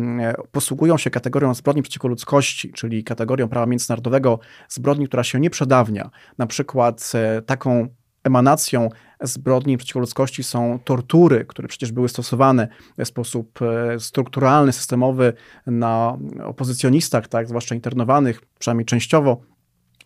posługują 0.51 0.97
się 0.97 1.09
kategorią 1.09 1.53
zbrodni 1.53 1.81
przeciwko 1.81 2.07
ludzkości, 2.07 2.71
czyli 2.71 3.03
kategorią 3.03 3.47
prawa 3.47 3.65
międzynarodowego 3.65 4.39
zbrodni, 4.69 5.07
która 5.07 5.23
się 5.23 5.39
nie 5.39 5.49
przedawnia, 5.49 6.09
na 6.37 6.47
przykład 6.47 7.11
taką 7.45 7.87
emanacją 8.23 8.89
zbrodni 9.21 9.77
przeciwko 9.77 9.99
ludzkości 9.99 10.43
są 10.43 10.79
tortury, 10.83 11.45
które 11.45 11.67
przecież 11.67 11.91
były 11.91 12.09
stosowane 12.09 12.67
w 12.97 13.07
sposób 13.07 13.59
e, 13.61 13.99
strukturalny, 13.99 14.71
systemowy 14.71 15.33
na 15.67 16.17
opozycjonistach, 16.43 17.27
tak, 17.27 17.47
zwłaszcza 17.47 17.75
internowanych, 17.75 18.41
przynajmniej 18.59 18.85
częściowo 18.85 19.41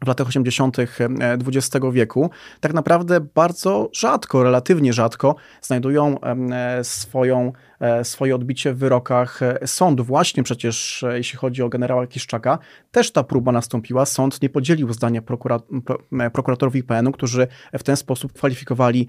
w 0.04 0.08
latach 0.08 0.28
80. 0.28 0.78
XX 0.80 1.76
e, 1.76 1.92
wieku, 1.92 2.30
tak 2.60 2.74
naprawdę 2.74 3.20
bardzo 3.22 3.90
rzadko, 3.94 4.44
relatywnie 4.44 4.94
rzadko 4.94 5.36
znajdują 5.62 6.22
e, 6.22 6.84
swoją, 6.84 7.52
e, 7.80 8.06
swoje 8.06 8.36
odbicie 8.36 8.74
w 8.74 8.78
wyrokach 8.78 9.40
sądu. 9.66 10.04
Właśnie 10.04 10.44
przecież, 10.44 11.06
jeśli 11.14 11.38
chodzi 11.38 11.64
o 11.64 11.70
generała 11.70 12.08
Kiszczaka, 12.08 12.60
też 12.92 13.12
ta 13.12 13.24
próba 13.24 13.52
nastąpiła. 13.52 14.06
Sąd 14.06 14.42
nie 14.42 14.50
podzielił 14.50 14.94
zdania 14.94 15.22
prokura 15.22 15.60
prokuratorów 16.34 16.76
IPN-u, 16.76 17.12
którzy 17.12 17.48
w 17.74 17.84
ten 17.84 17.96
sposób 17.96 18.34
kwalifikowali, 18.34 19.08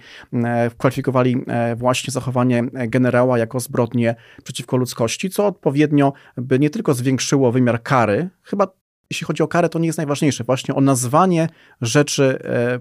kwalifikowali 0.79 1.45
właśnie 1.77 2.13
zachowanie 2.13 2.65
generała 2.73 3.39
jako 3.39 3.61
zbrodnię 3.61 4.15
przeciwko 4.45 4.77
ludzkości, 4.77 5.31
co 5.31 5.47
odpowiednio 5.47 6.13
by 6.37 6.59
nie 6.59 6.71
tylko 6.71 6.95
zwiększyło 6.95 7.53
wymiar 7.53 7.83
kary, 7.83 8.29
chyba 8.43 8.84
jeśli 9.11 9.27
chodzi 9.27 9.43
o 9.43 9.49
karę, 9.49 9.69
to 9.69 9.79
nie 9.79 9.87
jest 9.87 9.99
najważniejsze. 9.99 10.45
Właśnie 10.45 10.75
o 10.75 10.81
nazwanie 10.81 11.49
rzeczy 11.81 12.39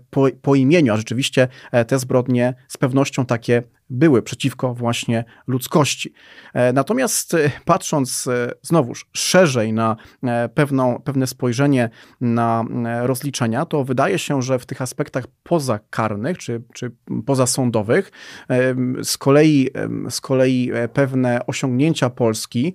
po, 0.10 0.27
po 0.42 0.56
imieniu, 0.56 0.94
a 0.94 0.98
rzeczywiście 0.98 1.48
te 1.88 2.00
zbrodnie 2.00 2.53
z 2.68 2.77
pewnością 2.77 3.25
takie 3.25 3.63
były 3.90 4.22
przeciwko 4.22 4.74
właśnie 4.74 5.25
ludzkości. 5.48 6.13
E, 6.54 6.74
natomiast 6.74 7.34
e, 7.34 7.52
patrząc 7.66 8.28
e, 8.28 8.52
znowuż 8.62 9.10
szerzej 9.13 9.74
na 9.74 9.96
pewną, 10.54 11.02
pewne 11.04 11.28
spojrzenie 11.28 11.90
na 12.22 12.66
rozliczenia, 13.02 13.66
to 13.66 13.84
wydaje 13.84 14.20
się, 14.20 14.42
że 14.42 14.60
w 14.60 14.66
tych 14.66 14.82
aspektach 14.82 15.28
pozakarnych 15.44 16.38
czy, 16.38 16.62
czy 16.74 16.92
pozasądowych 17.25 18.12
z 19.04 19.18
kolei, 19.18 19.70
z 20.10 20.22
kolei 20.22 20.72
pewne 20.94 21.46
osiągnięcia 21.48 22.10
Polski 22.10 22.74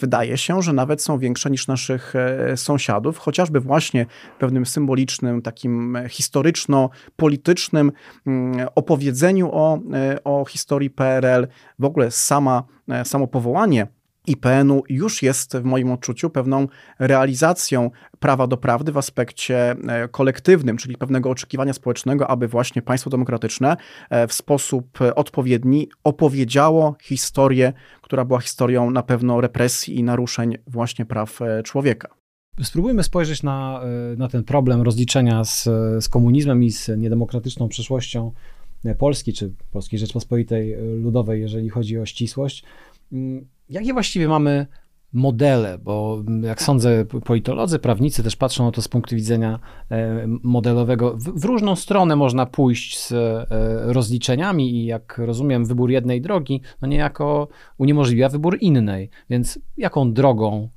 wydaje 0.00 0.36
się, 0.36 0.62
że 0.62 0.72
nawet 0.72 1.02
są 1.02 1.18
większe 1.18 1.50
niż 1.50 1.66
naszych 1.66 2.14
sąsiadów, 2.56 3.18
chociażby 3.18 3.60
właśnie 3.60 4.06
pewnym 4.38 4.66
symbolicznym, 4.66 5.42
takim 5.42 5.98
historyczno-politycznym 6.08 7.92
mm, 8.26 8.68
opowiedzeniu 8.74 9.50
o, 9.52 9.78
o 10.24 10.44
historii 10.44 10.90
PRL, 10.90 11.48
w 11.78 11.84
ogóle 11.84 12.10
sama, 12.10 12.64
e, 12.88 13.04
samo 13.04 13.26
powołanie 13.26 13.86
IPN-u 14.26 14.82
już 14.88 15.22
jest 15.22 15.56
w 15.56 15.64
moim 15.64 15.92
odczuciu 15.92 16.30
pewną 16.30 16.66
realizacją 16.98 17.90
prawa 18.18 18.46
do 18.46 18.56
prawdy 18.56 18.92
w 18.92 18.98
aspekcie 18.98 19.70
e, 19.70 20.08
kolektywnym, 20.08 20.76
czyli 20.76 20.96
pewnego 20.96 21.30
oczekiwania 21.30 21.72
społecznego, 21.72 22.28
aby 22.28 22.48
właśnie 22.48 22.82
państwo 22.82 23.10
demokratyczne 23.10 23.76
e, 24.10 24.26
w 24.26 24.32
sposób 24.32 24.98
odpowiedni 25.16 25.88
opowiedziało 26.04 26.96
historię, 27.02 27.72
która 28.02 28.24
była 28.24 28.40
historią 28.40 28.90
na 28.90 29.02
pewno 29.02 29.40
represji 29.40 29.98
i 29.98 30.02
naruszeń 30.02 30.56
właśnie 30.66 31.04
praw 31.04 31.38
człowieka. 31.64 32.08
Spróbujmy 32.62 33.02
spojrzeć 33.02 33.42
na, 33.42 33.80
na 34.16 34.28
ten 34.28 34.44
problem 34.44 34.82
rozliczenia 34.82 35.44
z, 35.44 35.64
z 36.04 36.08
komunizmem 36.08 36.62
i 36.62 36.70
z 36.70 36.88
niedemokratyczną 36.98 37.68
przeszłością 37.68 38.32
Polski, 38.98 39.32
czy 39.32 39.52
Polskiej 39.70 39.98
Rzeczpospolitej 39.98 40.76
Ludowej, 41.02 41.40
jeżeli 41.40 41.68
chodzi 41.68 41.98
o 41.98 42.06
ścisłość. 42.06 42.64
Mm, 43.12 43.46
jakie 43.68 43.92
właściwie 43.92 44.28
mamy 44.28 44.66
modele, 45.12 45.78
bo 45.78 46.22
jak 46.42 46.62
sądzę, 46.62 47.04
politolodzy, 47.04 47.78
prawnicy 47.78 48.22
też 48.22 48.36
patrzą 48.36 48.64
na 48.64 48.72
to 48.72 48.82
z 48.82 48.88
punktu 48.88 49.16
widzenia 49.16 49.58
e, 49.90 50.26
modelowego. 50.42 51.16
W, 51.16 51.40
w, 51.40 51.44
różną 51.44 51.76
stronę 51.76 52.16
można 52.16 52.46
pójść 52.46 52.98
z 52.98 53.12
e, 53.12 53.46
rozliczeniami 53.92 54.74
i 54.74 54.86
jak 54.86 55.18
rozumiem, 55.18 55.64
wybór 55.64 55.90
jednej 55.90 56.20
drogi, 56.20 56.60
no 56.82 56.88
niejako 56.88 57.48
uniemożliwia 57.78 58.28
wybór 58.28 58.58
innej. 58.60 59.10
Więc 59.30 59.58
jaką 59.76 60.12
drogą 60.12 60.68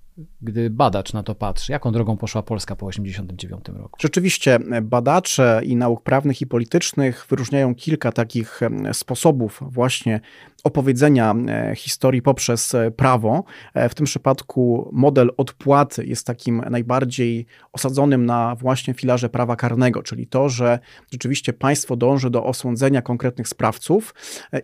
gdy 0.41 0.69
badacz 0.69 1.13
na 1.13 1.23
to 1.23 1.35
patrzy, 1.35 1.71
jaką 1.71 1.91
drogą 1.91 2.17
poszła 2.17 2.43
Polska 2.43 2.75
po 2.75 2.87
1989 2.89 3.81
roku? 3.81 3.99
Rzeczywiście, 4.01 4.59
badacze 4.81 5.61
i 5.63 5.75
nauk 5.75 6.03
prawnych 6.03 6.41
i 6.41 6.47
politycznych 6.47 7.25
wyróżniają 7.29 7.75
kilka 7.75 8.11
takich 8.11 8.59
sposobów 8.93 9.59
właśnie 9.61 10.19
opowiedzenia 10.63 11.35
e, 11.47 11.75
historii 11.75 12.21
poprzez 12.21 12.75
e, 12.75 12.91
prawo. 12.91 13.43
E, 13.73 13.89
w 13.89 13.95
tym 13.95 14.05
przypadku 14.05 14.89
model 14.93 15.31
odpłaty 15.37 16.05
jest 16.05 16.27
takim 16.27 16.63
najbardziej 16.69 17.45
osadzonym 17.71 18.25
na 18.25 18.55
właśnie 18.55 18.93
filarze 18.93 19.29
prawa 19.29 19.55
karnego, 19.55 20.03
czyli 20.03 20.27
to, 20.27 20.49
że 20.49 20.79
rzeczywiście 21.11 21.53
państwo 21.53 21.95
dąży 21.95 22.29
do 22.29 22.43
osądzenia 22.43 23.01
konkretnych 23.01 23.47
sprawców 23.47 24.15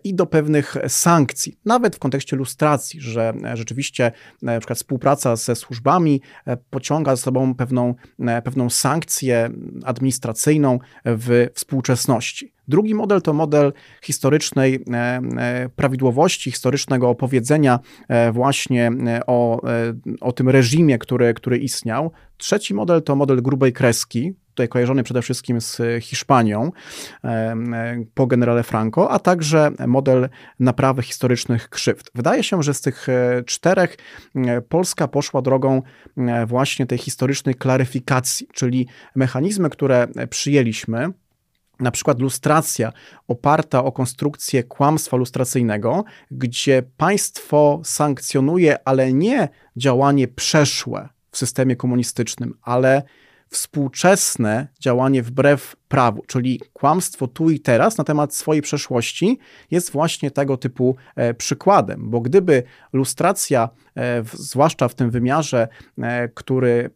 i 0.03 0.15
do 0.15 0.25
pewnych 0.25 0.77
sankcji, 0.87 1.59
nawet 1.65 1.95
w 1.95 1.99
kontekście 1.99 2.35
lustracji, 2.35 3.01
że 3.01 3.33
rzeczywiście 3.53 4.11
na 4.41 4.59
przykład 4.59 4.77
współpraca 4.77 5.35
ze 5.35 5.55
służbami 5.55 6.21
pociąga 6.69 7.15
za 7.15 7.21
sobą 7.21 7.55
pewną, 7.55 7.95
pewną 8.43 8.69
sankcję 8.69 9.49
administracyjną 9.83 10.79
w 11.05 11.47
współczesności. 11.53 12.58
Drugi 12.69 12.95
model 12.95 13.21
to 13.21 13.33
model 13.33 13.73
historycznej 14.01 14.75
e, 14.75 14.95
e, 14.97 15.69
prawidłowości, 15.75 16.51
historycznego 16.51 17.09
opowiedzenia 17.09 17.79
e, 18.07 18.31
właśnie 18.31 18.91
o, 19.27 19.61
o 20.21 20.31
tym 20.31 20.49
reżimie, 20.49 20.97
który, 20.97 21.33
który 21.33 21.57
istniał. 21.57 22.11
Trzeci 22.37 22.73
model 22.73 23.03
to 23.03 23.15
model 23.15 23.41
grubej 23.41 23.73
kreski, 23.73 24.33
tutaj 24.47 24.67
kojarzony 24.67 25.03
przede 25.03 25.21
wszystkim 25.21 25.61
z 25.61 25.81
Hiszpanią 26.01 26.71
po 28.13 28.27
generale 28.27 28.63
Franco, 28.63 29.11
a 29.11 29.19
także 29.19 29.71
model 29.87 30.29
naprawy 30.59 31.01
historycznych 31.01 31.69
krzywd. 31.69 32.11
Wydaje 32.15 32.43
się, 32.43 32.63
że 32.63 32.73
z 32.73 32.81
tych 32.81 33.07
czterech 33.45 33.97
Polska 34.69 35.07
poszła 35.07 35.41
drogą 35.41 35.81
właśnie 36.47 36.85
tej 36.85 36.97
historycznej 36.97 37.55
klaryfikacji, 37.55 38.47
czyli 38.53 38.87
mechanizmy, 39.15 39.69
które 39.69 40.07
przyjęliśmy, 40.29 41.13
na 41.79 41.91
przykład 41.91 42.19
lustracja 42.19 42.93
oparta 43.27 43.83
o 43.83 43.91
konstrukcję 43.91 44.63
kłamstwa 44.63 45.17
lustracyjnego, 45.17 46.03
gdzie 46.31 46.83
państwo 46.97 47.81
sankcjonuje, 47.83 48.87
ale 48.87 49.13
nie 49.13 49.49
działanie 49.77 50.27
przeszłe 50.27 51.09
w 51.31 51.37
systemie 51.37 51.75
komunistycznym, 51.75 52.53
ale 52.61 53.03
współczesne 53.49 54.67
działanie 54.79 55.23
wbrew 55.23 55.75
prawu, 55.87 56.23
czyli 56.27 56.61
kłamstwo 56.73 57.27
tu 57.27 57.49
i 57.49 57.59
teraz 57.59 57.97
na 57.97 58.03
temat 58.03 58.35
swojej 58.35 58.61
przeszłości 58.61 59.39
jest 59.71 59.91
właśnie 59.91 60.31
tego 60.31 60.57
typu 60.57 60.95
e, 61.15 61.33
przykładem, 61.33 62.09
bo 62.09 62.21
gdyby 62.21 62.63
lustracja, 62.93 63.69
e, 63.97 64.23
zwłaszcza 64.33 64.87
w 64.87 64.95
tym 64.95 65.09
wymiarze, 65.09 65.67
e, 65.97 66.29
który 66.29 66.89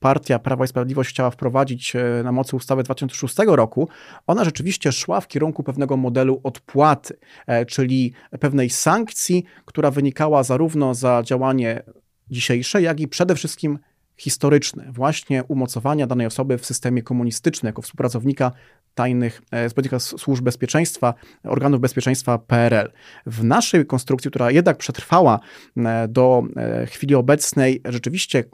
partia 0.00 0.38
Prawa 0.38 0.64
i 0.64 0.68
Sprawiedliwość 0.68 1.10
chciała 1.10 1.30
wprowadzić 1.30 1.92
na 2.24 2.32
mocy 2.32 2.56
ustawy 2.56 2.82
2006 2.82 3.36
roku, 3.46 3.88
ona 4.26 4.44
rzeczywiście 4.44 4.92
szła 4.92 5.20
w 5.20 5.28
kierunku 5.28 5.62
pewnego 5.62 5.96
modelu 5.96 6.40
odpłaty, 6.42 7.18
czyli 7.68 8.12
pewnej 8.40 8.70
sankcji, 8.70 9.44
która 9.64 9.90
wynikała 9.90 10.42
zarówno 10.42 10.94
za 10.94 11.22
działanie 11.22 11.82
dzisiejsze, 12.30 12.82
jak 12.82 13.00
i 13.00 13.08
przede 13.08 13.34
wszystkim 13.34 13.78
historyczne, 14.22 14.92
właśnie 14.92 15.44
umocowania 15.44 16.06
danej 16.06 16.26
osoby 16.26 16.58
w 16.58 16.66
systemie 16.66 17.02
komunistycznym 17.02 17.68
jako 17.68 17.82
współpracownika 17.82 18.52
tajnych, 18.94 19.42
e, 19.50 19.98
służb 20.00 20.44
bezpieczeństwa, 20.44 21.14
organów 21.44 21.80
bezpieczeństwa 21.80 22.38
PRL. 22.38 22.92
W 23.26 23.44
naszej 23.44 23.86
konstrukcji, 23.86 24.30
która 24.30 24.50
jednak 24.50 24.76
przetrwała 24.76 25.40
e, 25.76 26.08
do 26.08 26.42
e, 26.56 26.86
chwili 26.86 27.14
obecnej, 27.14 27.80
rzeczywiście 27.84 28.44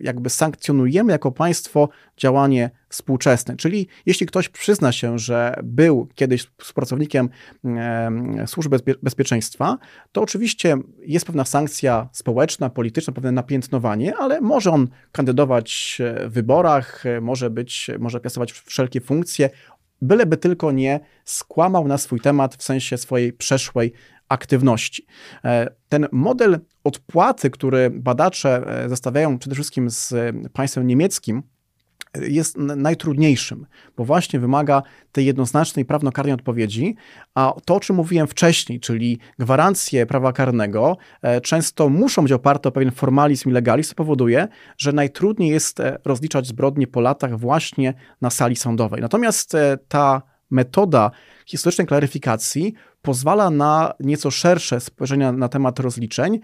jakby 0.00 0.30
sankcjonujemy 0.30 1.12
jako 1.12 1.32
państwo 1.32 1.88
działanie 2.16 2.70
współczesne. 2.90 3.56
Czyli 3.56 3.86
jeśli 4.06 4.26
ktoś 4.26 4.48
przyzna 4.48 4.92
się, 4.92 5.18
że 5.18 5.54
był 5.62 6.08
kiedyś 6.14 6.46
współpracownikiem 6.58 7.28
służb 8.46 8.74
bezpieczeństwa, 9.02 9.78
to 10.12 10.22
oczywiście 10.22 10.76
jest 10.98 11.26
pewna 11.26 11.44
sankcja 11.44 12.08
społeczna, 12.12 12.70
polityczna, 12.70 13.12
pewne 13.12 13.32
napiętnowanie, 13.32 14.16
ale 14.16 14.40
może 14.40 14.70
on 14.70 14.88
kandydować 15.12 15.98
w 16.28 16.32
wyborach, 16.32 17.04
może 17.20 17.50
być, 17.50 17.90
może 17.98 18.20
piastować 18.20 18.52
wszelkie 18.52 19.00
funkcje, 19.00 19.50
byleby 20.02 20.36
tylko 20.36 20.72
nie 20.72 21.00
skłamał 21.24 21.88
na 21.88 21.98
swój 21.98 22.20
temat 22.20 22.56
w 22.56 22.62
sensie 22.62 22.98
swojej 22.98 23.32
przeszłej 23.32 23.92
aktywności. 24.28 25.06
E, 25.44 25.68
ten 25.88 26.08
model 26.12 26.60
odpłaty, 26.84 27.50
który 27.50 27.90
badacze 27.90 28.66
e, 28.66 28.88
zestawiają 28.88 29.38
przede 29.38 29.54
wszystkim 29.54 29.90
z 29.90 30.14
państwem 30.52 30.86
niemieckim, 30.86 31.42
jest 32.14 32.56
najtrudniejszym, 32.56 33.66
bo 33.96 34.04
właśnie 34.04 34.40
wymaga 34.40 34.82
tej 35.12 35.26
jednoznacznej 35.26 35.84
prawnokarnej 35.84 36.34
odpowiedzi, 36.34 36.96
a 37.34 37.54
to, 37.64 37.74
o 37.74 37.80
czym 37.80 37.96
mówiłem 37.96 38.26
wcześniej, 38.26 38.80
czyli 38.80 39.18
gwarancje 39.38 40.06
prawa 40.06 40.32
karnego, 40.32 40.96
e, 41.22 41.40
często 41.40 41.88
muszą 41.88 42.22
być 42.22 42.32
oparte 42.32 42.68
o 42.68 42.72
pewien 42.72 42.90
formalizm 42.90 43.50
i 43.50 43.52
legalizm, 43.52 43.94
powoduje, 43.94 44.48
że 44.78 44.92
najtrudniej 44.92 45.50
jest 45.50 45.80
e, 45.80 45.98
rozliczać 46.04 46.46
zbrodnie 46.46 46.86
po 46.86 47.00
latach 47.00 47.38
właśnie 47.38 47.94
na 48.20 48.30
sali 48.30 48.56
sądowej. 48.56 49.00
Natomiast 49.00 49.54
e, 49.54 49.78
ta 49.88 50.22
metoda 50.50 51.10
historycznej 51.46 51.86
klaryfikacji 51.86 52.74
pozwala 53.02 53.50
na 53.50 53.94
nieco 54.00 54.30
szersze 54.30 54.80
spojrzenie 54.80 55.32
na 55.32 55.48
temat 55.48 55.78
rozliczeń, 55.78 56.40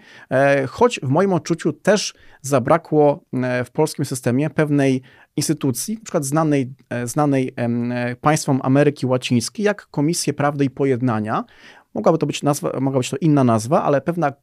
choć 0.67 0.99
w 1.03 1.09
moim 1.09 1.33
odczuciu 1.33 1.73
też 1.73 2.13
zabrakło 2.41 3.23
w 3.65 3.69
polskim 3.71 4.05
systemie 4.05 4.49
pewnej 4.49 5.01
instytucji, 5.37 5.95
na 5.95 6.03
przykład 6.03 6.25
znanej, 6.25 6.73
e, 6.89 7.07
znanej 7.07 7.53
e, 7.55 8.15
państwom 8.15 8.59
Ameryki 8.63 9.05
Łacińskiej, 9.05 9.65
jak 9.65 9.87
Komisję 9.87 10.33
Prawdy 10.33 10.65
i 10.65 10.69
Pojednania. 10.69 11.43
Mogłaby 11.93 12.17
to 12.17 12.25
być 12.25 12.43
nazwa, 12.43 12.79
mogła 12.79 12.99
być 12.99 13.09
to 13.09 13.17
inna 13.17 13.43
nazwa, 13.43 13.83
ale 13.83 14.01
pewna 14.01 14.33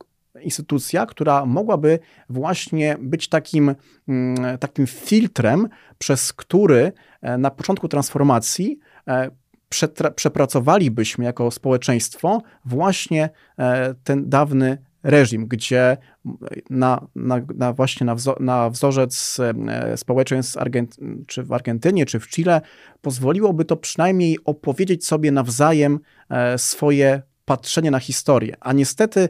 instytucja, 0.40 1.06
która 1.06 1.46
mogłaby 1.46 1.98
właśnie 2.28 2.96
być 3.00 3.28
takim, 3.28 3.74
mm, 4.08 4.58
takim 4.58 4.86
filtrem, 4.86 5.68
przez 5.98 6.32
który 6.32 6.92
e, 7.22 7.38
na 7.38 7.50
początku 7.50 7.88
transformacji 7.88 8.78
przepracowalibyśmy 10.16 11.24
jako 11.24 11.50
społeczeństwo 11.50 12.42
właśnie 12.64 13.30
ten 14.04 14.28
dawny 14.28 14.78
reżim, 15.04 15.46
gdzie 15.46 15.96
na, 16.70 17.06
na, 17.14 17.40
na 17.54 17.72
właśnie 17.72 18.06
na, 18.06 18.14
wzo, 18.14 18.36
na 18.40 18.70
wzorzec 18.70 19.40
e, 19.68 19.96
społeczeństw 19.96 20.56
Argent 20.56 20.96
czy 21.26 21.42
w 21.42 21.52
Argentynie, 21.52 22.06
czy 22.06 22.20
w 22.20 22.28
Chile, 22.28 22.60
pozwoliłoby 23.00 23.64
to 23.64 23.76
przynajmniej 23.76 24.38
opowiedzieć 24.44 25.06
sobie 25.06 25.32
nawzajem 25.32 26.00
e, 26.30 26.58
swoje 26.58 27.22
patrzenie 27.44 27.90
na 27.90 27.98
historię. 27.98 28.56
A 28.60 28.72
niestety 28.72 29.28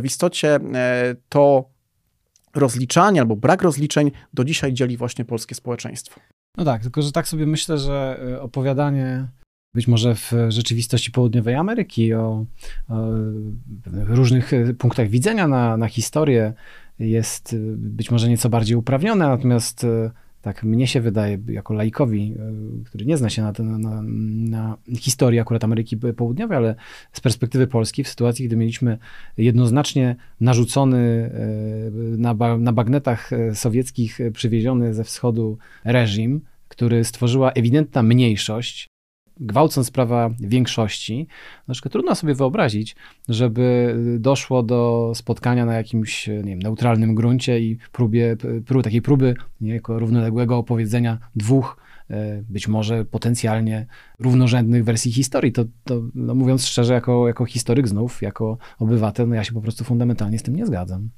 w 0.00 0.04
istocie 0.04 0.60
to 1.28 1.70
rozliczanie 2.54 3.20
albo 3.20 3.36
brak 3.36 3.62
rozliczeń 3.62 4.10
do 4.34 4.44
dzisiaj 4.44 4.72
dzieli 4.72 4.96
właśnie 4.96 5.24
polskie 5.24 5.54
społeczeństwo. 5.54 6.20
No 6.56 6.64
tak, 6.64 6.82
tylko 6.82 7.02
że 7.02 7.12
tak 7.12 7.28
sobie 7.28 7.46
myślę, 7.46 7.78
że 7.78 8.20
opowiadanie 8.40 9.28
być 9.74 9.88
może 9.88 10.14
w 10.14 10.32
rzeczywistości 10.48 11.10
południowej 11.10 11.54
Ameryki, 11.54 12.14
o, 12.14 12.46
o 12.88 13.06
różnych 13.92 14.50
punktach 14.78 15.08
widzenia 15.08 15.48
na, 15.48 15.76
na 15.76 15.88
historię 15.88 16.52
jest 16.98 17.56
być 17.76 18.10
może 18.10 18.28
nieco 18.28 18.48
bardziej 18.48 18.76
uprawnione, 18.76 19.28
natomiast 19.28 19.86
tak 20.42 20.64
mnie 20.64 20.86
się 20.86 21.00
wydaje, 21.00 21.38
jako 21.48 21.74
laikowi, 21.74 22.34
który 22.84 23.06
nie 23.06 23.16
zna 23.16 23.30
się 23.30 23.42
na, 23.42 23.52
na, 23.58 24.02
na, 24.50 24.76
historii 24.98 25.40
akurat 25.40 25.64
Ameryki 25.64 25.96
Południowej, 25.96 26.56
ale 26.56 26.74
z 27.12 27.20
perspektywy 27.20 27.66
Polski, 27.66 28.04
w 28.04 28.08
sytuacji, 28.08 28.46
gdy 28.46 28.56
mieliśmy 28.56 28.98
jednoznacznie 29.36 30.16
narzucony 30.40 31.30
na, 32.18 32.34
na 32.58 32.72
bagnetach 32.72 33.30
sowieckich 33.54 34.18
przywieziony 34.32 34.94
ze 34.94 35.04
wschodu 35.04 35.58
reżim, 35.84 36.40
który 36.68 37.04
stworzyła 37.04 37.52
ewidentna 37.52 38.02
mniejszość, 38.02 38.88
gwałcąc 39.40 39.90
prawa 39.90 40.30
większości, 40.40 41.26
przykład 41.72 41.92
trudno 41.92 42.14
sobie 42.14 42.34
wyobrazić, 42.34 42.96
żeby 43.28 43.96
doszło 44.18 44.62
do 44.62 45.12
spotkania 45.14 45.66
na 45.66 45.74
jakimś 45.74 46.26
nie 46.26 46.42
wiem, 46.42 46.58
neutralnym 46.58 47.14
gruncie 47.14 47.60
i 47.60 47.78
próbie, 47.92 48.36
prób, 48.66 48.84
takiej 48.84 49.02
próby 49.02 49.34
równoległego 49.88 50.56
opowiedzenia 50.56 51.18
dwóch 51.36 51.76
e, 52.10 52.42
być 52.48 52.68
może 52.68 53.04
potencjalnie 53.04 53.86
równorzędnych 54.18 54.84
wersji 54.84 55.12
historii. 55.12 55.52
To, 55.52 55.64
to 55.84 56.02
no 56.14 56.34
mówiąc 56.34 56.66
szczerze, 56.66 56.94
jako, 56.94 57.28
jako 57.28 57.44
historyk 57.44 57.88
znów, 57.88 58.22
jako 58.22 58.58
obywatel, 58.78 59.28
no 59.28 59.34
ja 59.34 59.44
się 59.44 59.52
po 59.52 59.60
prostu 59.60 59.84
fundamentalnie 59.84 60.38
z 60.38 60.42
tym 60.42 60.56
nie 60.56 60.66
zgadzam. 60.66 61.10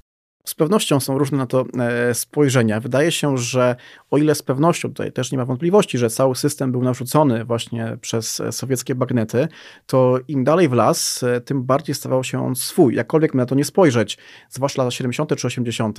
Z 0.44 0.54
pewnością 0.54 1.00
są 1.00 1.18
różne 1.18 1.38
na 1.38 1.46
to 1.46 1.64
e, 1.78 2.14
spojrzenia. 2.14 2.80
Wydaje 2.80 3.12
się, 3.12 3.38
że 3.38 3.76
o 4.10 4.18
ile 4.18 4.34
z 4.34 4.42
pewnością, 4.42 4.88
tutaj 4.88 5.12
też 5.12 5.32
nie 5.32 5.38
ma 5.38 5.44
wątpliwości, 5.44 5.98
że 5.98 6.10
cały 6.10 6.36
system 6.36 6.72
był 6.72 6.82
narzucony 6.82 7.44
właśnie 7.44 7.96
przez 8.00 8.40
e, 8.40 8.52
sowieckie 8.52 8.94
bagnety, 8.94 9.48
to 9.86 10.18
im 10.28 10.44
dalej 10.44 10.68
w 10.68 10.72
las, 10.72 11.22
e, 11.22 11.40
tym 11.40 11.62
bardziej 11.62 11.94
stawał 11.94 12.24
się 12.24 12.44
on 12.46 12.56
swój. 12.56 12.94
Jakkolwiek 12.94 13.34
na 13.34 13.46
to 13.46 13.54
nie 13.54 13.64
spojrzeć, 13.64 14.18
zwłaszcza 14.48 14.82
lata 14.82 14.90
70. 14.90 15.36
czy 15.36 15.46
80., 15.46 15.98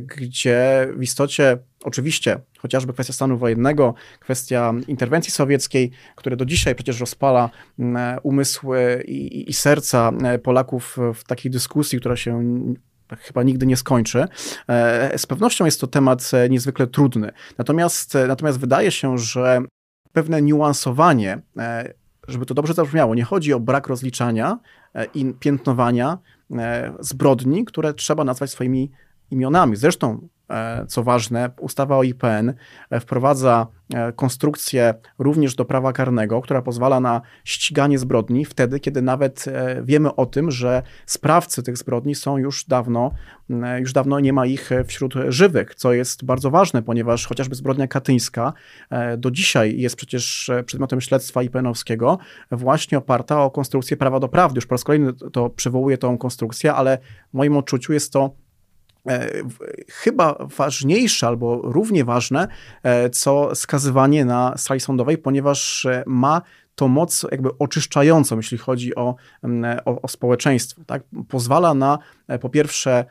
gdzie 0.00 0.88
w 0.96 1.02
istocie 1.02 1.58
Oczywiście, 1.84 2.40
chociażby 2.58 2.92
kwestia 2.92 3.12
stanu 3.12 3.38
wojennego, 3.38 3.94
kwestia 4.20 4.74
interwencji 4.88 5.32
sowieckiej, 5.32 5.90
które 6.16 6.36
do 6.36 6.44
dzisiaj 6.44 6.74
przecież 6.74 7.00
rozpala 7.00 7.50
umysły 8.22 9.04
i, 9.08 9.50
i 9.50 9.52
serca 9.52 10.12
Polaków 10.42 10.98
w 11.14 11.24
takiej 11.24 11.50
dyskusji, 11.50 11.98
która 12.00 12.16
się 12.16 12.42
chyba 13.16 13.42
nigdy 13.42 13.66
nie 13.66 13.76
skończy. 13.76 14.24
E, 14.68 15.18
z 15.18 15.26
pewnością 15.26 15.64
jest 15.64 15.80
to 15.80 15.86
temat 15.86 16.30
e, 16.34 16.48
niezwykle 16.48 16.86
trudny. 16.86 17.32
Natomiast, 17.58 18.16
e, 18.16 18.26
natomiast 18.26 18.60
wydaje 18.60 18.90
się, 18.90 19.18
że 19.18 19.60
pewne 20.12 20.42
niuansowanie, 20.42 21.42
żeby 22.28 22.46
to 22.46 22.54
dobrze 22.54 22.74
zabrzmiało, 22.74 23.14
nie 23.14 23.24
chodzi 23.24 23.52
o 23.52 23.60
brak 23.60 23.86
rozliczania 23.86 24.58
i 25.14 25.34
piętnowania 25.40 26.18
zbrodni, 27.00 27.64
które 27.64 27.94
trzeba 27.94 28.24
nazwać 28.24 28.50
swoimi 28.50 28.90
imionami. 29.30 29.76
Zresztą 29.76 30.28
co 30.88 31.02
ważne, 31.02 31.50
ustawa 31.60 31.96
o 31.96 32.02
IPN 32.02 32.52
e, 32.90 33.00
wprowadza 33.00 33.66
e, 33.94 34.12
konstrukcję 34.12 34.94
również 35.18 35.54
do 35.54 35.64
prawa 35.64 35.92
karnego, 35.92 36.40
która 36.40 36.62
pozwala 36.62 37.00
na 37.00 37.20
ściganie 37.44 37.98
zbrodni 37.98 38.44
wtedy, 38.44 38.80
kiedy 38.80 39.02
nawet 39.02 39.44
wiemy 39.82 40.14
o 40.14 40.26
tym, 40.26 40.50
że 40.50 40.82
sprawcy 41.06 41.62
tych 41.62 41.76
zbrodni 41.76 42.14
są 42.14 42.38
już 42.38 42.64
dawno, 42.64 43.10
już 43.78 43.92
dawno 43.92 44.20
nie 44.20 44.32
ma 44.32 44.46
ich 44.46 44.70
wśród 44.86 45.14
żywych, 45.28 45.74
co 45.74 45.92
jest 45.92 46.24
bardzo 46.24 46.50
ważne, 46.50 46.82
ponieważ 46.82 47.26
chociażby 47.26 47.54
zbrodnia 47.54 47.86
katyńska 47.86 48.52
do 49.18 49.30
dzisiaj 49.30 49.78
jest 49.78 49.96
przecież 49.96 50.50
przedmiotem 50.66 51.00
śledztwa 51.00 51.42
IPN-owskiego, 51.42 52.18
właśnie 52.50 52.98
oparta 52.98 53.44
o 53.44 53.50
konstrukcję 53.50 53.96
prawa 53.96 54.20
do 54.20 54.28
prawdy. 54.28 54.58
Już 54.58 54.66
po 54.66 54.74
raz 54.74 54.84
kolejny 54.84 55.12
to 55.32 55.50
przywołuję 55.50 55.98
tą 55.98 56.18
konstrukcję, 56.18 56.74
ale 56.74 56.98
w 57.30 57.34
moim 57.34 57.56
odczuciu 57.56 57.92
jest 57.92 58.12
to 58.12 58.30
E, 58.30 58.49
chyba 59.88 60.46
ważniejsze 60.56 61.26
albo 61.26 61.60
równie 61.62 62.04
ważne, 62.04 62.48
e, 62.82 63.10
co 63.10 63.54
skazywanie 63.54 64.24
na 64.24 64.56
sali 64.56 64.80
sądowej, 64.80 65.18
ponieważ 65.18 65.86
e, 65.86 66.02
ma 66.06 66.42
to 66.74 66.88
moc 66.88 67.26
jakby 67.30 67.58
oczyszczającą, 67.58 68.36
jeśli 68.36 68.58
chodzi 68.58 68.94
o, 68.94 69.14
o, 69.84 70.02
o 70.02 70.08
społeczeństwo. 70.08 70.82
Tak? 70.86 71.02
Pozwala 71.28 71.74
na 71.74 71.98
po 72.40 72.48
pierwsze 72.48 73.04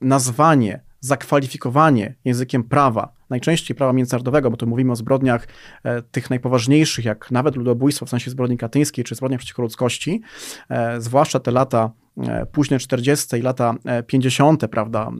nazwanie, 0.00 0.80
zakwalifikowanie 1.00 2.14
językiem 2.24 2.64
prawa, 2.64 3.12
najczęściej 3.30 3.76
prawa 3.76 3.92
międzynarodowego, 3.92 4.50
bo 4.50 4.56
tu 4.56 4.66
mówimy 4.66 4.92
o 4.92 4.96
zbrodniach 4.96 5.48
tych 6.10 6.30
najpoważniejszych, 6.30 7.04
jak 7.04 7.30
nawet 7.30 7.56
ludobójstwo 7.56 8.06
w 8.06 8.10
sensie 8.10 8.30
zbrodni 8.30 8.58
katyńskiej, 8.58 9.04
czy 9.04 9.14
zbrodniach 9.14 9.38
przeciwko 9.38 9.62
ludzkości, 9.62 10.22
zwłaszcza 10.98 11.40
te 11.40 11.50
lata 11.50 11.90
E, 11.90 12.05
późne 12.52 12.78
40. 12.78 13.36
i 13.36 13.42
lata 13.42 13.74
50., 14.06 14.64
e, 14.64 14.68
prawda, 14.68 15.10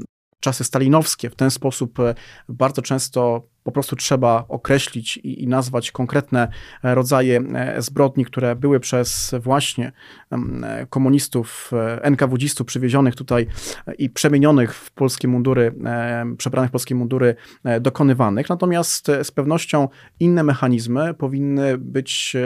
czasy 0.41 0.65
stalinowskie. 0.65 1.31
W 1.31 1.37
ten 1.37 1.51
sposób 1.51 2.01
e, 2.01 2.15
bardzo 2.49 2.83
często 2.83 3.49
po 3.67 3.73
prostu 3.73 3.97
trzeba 3.97 4.45
określić 4.49 5.17
i, 5.17 5.43
i, 5.43 5.47
nazwać 5.49 5.91
konkretne 5.91 6.49
e, 6.85 6.95
rodzaje 6.95 7.41
e, 7.55 7.83
zbrodni, 7.83 8.25
które 8.25 8.57
były 8.57 8.81
przez 8.81 9.35
właśnie 9.41 9.93
e, 10.33 10.87
komunistów, 10.91 11.71
NKWdzistów 12.03 12.67
przywiezionych 12.67 13.15
tutaj 13.15 13.47
i 13.99 14.11
przemienionych 14.11 14.75
w 14.75 14.91
polskie 14.91 15.29
mundury, 15.29 15.75
przebranych 16.39 16.71
w 16.71 16.73
polskie 16.73 16.95
mundury 16.95 17.35
dokonywanych. 17.81 18.49
Natomiast 18.49 19.07
z 19.23 19.31
pewnością 19.31 19.89
inne 20.21 20.43
mechanizmy 20.43 21.15
powinny 21.15 21.79
być 21.79 22.37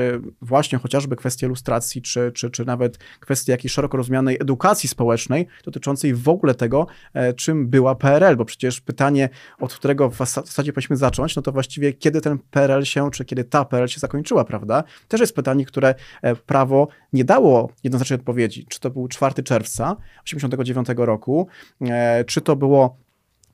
właśnie 0.42 0.78
chociażby 0.78 1.16
kwestie 1.16 1.46
ilustracji, 1.46 2.02
czy, 2.02 2.33
czy, 2.35 2.50
czy 2.50 2.64
nawet 2.64 2.98
kwestie 2.98 3.52
jakiejś 3.52 3.72
szeroko 3.72 3.96
rozumianej 3.96 4.37
edukacji 4.40 4.88
społecznej 4.88 5.46
dotyczącej 5.64 6.14
w 6.14 6.28
ogóle 6.28 6.54
tego, 6.54 6.87
czym 7.37 7.68
była 7.68 7.94
PRL, 7.94 8.37
bo 8.37 8.44
przecież 8.44 8.80
pytanie, 8.80 9.28
od 9.59 9.74
którego 9.74 10.11
w 10.11 10.16
zasadzie 10.16 10.72
powinniśmy 10.72 10.96
zacząć, 10.96 11.09
zacząć, 11.10 11.36
no 11.36 11.42
to 11.42 11.52
właściwie 11.52 11.92
kiedy 11.92 12.20
ten 12.20 12.38
PRL 12.38 12.84
się, 12.84 13.10
czy 13.10 13.24
kiedy 13.24 13.44
ta 13.44 13.64
PRL 13.64 13.88
się 13.88 14.00
zakończyła, 14.00 14.44
prawda? 14.44 14.84
Też 15.08 15.20
jest 15.20 15.34
pytanie, 15.34 15.64
które 15.64 15.94
e, 16.22 16.36
prawo 16.36 16.88
nie 17.12 17.24
dało 17.24 17.72
jednoznacznej 17.84 18.18
odpowiedzi. 18.18 18.66
Czy 18.68 18.80
to 18.80 18.90
był 18.90 19.08
4 19.08 19.42
czerwca 19.42 19.96
1989 20.24 20.88
roku, 21.06 21.46
e, 21.80 22.24
czy 22.24 22.40
to 22.40 22.56
było 22.56 22.96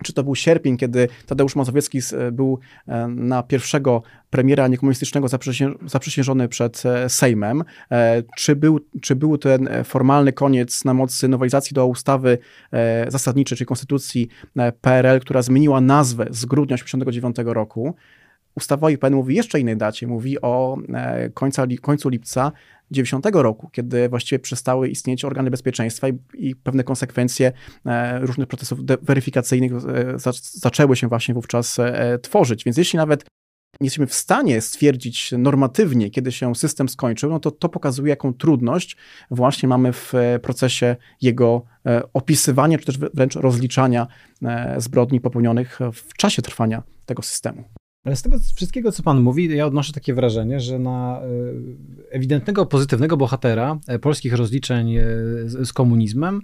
czy 0.05 0.13
to 0.13 0.25
był 0.25 0.35
sierpień, 0.35 0.77
kiedy 0.77 1.09
Tadeusz 1.27 1.57
Mazowiecki 1.57 1.99
e, 2.13 2.33
był 2.33 2.59
na 3.09 3.43
pierwszego 3.43 4.03
premiera 4.31 4.69
niekomunistycznego 4.69 5.29
zaprzysiężony 5.87 6.49
przed 6.49 6.83
Sejmem, 7.09 7.65
czy 8.37 8.57
był, 8.57 8.81
czy 9.01 9.17
był 9.17 9.39
ten 9.39 9.69
formalny 9.85 10.33
koniec 10.33 10.85
na 10.85 10.95
mocy 10.95 11.29
nowelizacji 11.29 11.75
do 11.75 11.87
ustawy 11.87 12.39
zasadniczej, 13.09 13.59
czyli 13.59 13.67
konstytucji 13.67 14.29
PRL, 14.81 15.21
która 15.21 15.43
zmieniła 15.43 15.81
nazwę 15.81 16.27
z 16.31 16.45
grudnia 16.45 16.77
1989 16.77 17.55
roku. 17.55 17.95
Ustawa 18.57 18.91
IPN 18.91 19.15
mówi 19.15 19.35
jeszcze 19.35 19.61
innej 19.61 19.77
dacie, 19.77 20.07
mówi 20.07 20.41
o 20.41 20.77
końca, 21.35 21.67
końcu 21.83 22.09
lipca 22.09 22.53
90 22.91 23.27
roku, 23.33 23.71
kiedy 23.73 24.09
właściwie 24.09 24.39
przestały 24.39 24.89
istnieć 24.89 25.25
organy 25.25 25.51
bezpieczeństwa 25.51 26.09
i, 26.09 26.19
i 26.35 26.57
pewne 26.57 26.85
konsekwencje 26.85 27.53
e, 27.87 28.19
różnych 28.19 28.49
procesów 28.49 28.79
weryfikacyjnych 29.03 29.73
e, 29.73 29.79
zaczęły 30.43 30.97
się 30.97 31.09
właśnie 31.09 31.35
wówczas 31.35 31.79
e, 31.79 32.19
tworzyć. 32.19 32.65
Więc 32.65 32.77
jeśli 32.77 32.97
nawet 32.97 33.25
nie 33.81 33.87
jesteśmy 33.87 34.07
w 34.07 34.15
stanie 34.15 34.61
stwierdzić 34.61 35.33
normatywnie, 35.39 36.11
kiedy 36.11 36.33
się 36.33 36.55
system 36.55 36.89
skończył, 36.89 37.31
no 37.31 37.41
to 37.41 37.51
to 37.51 37.69
pokazuje, 37.69 38.11
jaką 38.11 38.35
trudność 38.35 38.97
właśnie 39.31 39.69
mamy 39.69 39.93
w 39.93 40.13
procesie 40.43 40.97
jego 41.23 41.63
opisywania, 42.13 42.79
czy 42.79 42.87
też 42.87 42.99
wręcz 42.99 43.37
rozliczania 43.37 44.07
zbrodni 44.77 45.21
popełnionych 45.21 45.79
w 45.93 46.15
czasie 46.15 46.43
trwania 46.43 46.83
tego 47.07 47.23
systemu. 47.23 47.65
Ale 48.07 48.17
z 48.17 48.23
tego 48.23 48.39
wszystkiego, 48.55 48.93
co 48.93 49.03
pan 49.03 49.21
mówi, 49.21 49.57
ja 49.57 49.67
odnoszę 49.67 49.93
takie 49.93 50.15
wrażenie, 50.15 50.61
że 50.61 50.79
na 50.79 51.21
e, 51.21 51.27
ewidentnego, 52.11 52.67
pozytywnego 52.67 53.17
bohatera 53.17 53.79
e, 53.87 53.99
polskich 53.99 54.33
rozliczeń 54.33 54.95
e, 54.95 55.05
z, 55.47 55.73
komunizmem 55.73 56.43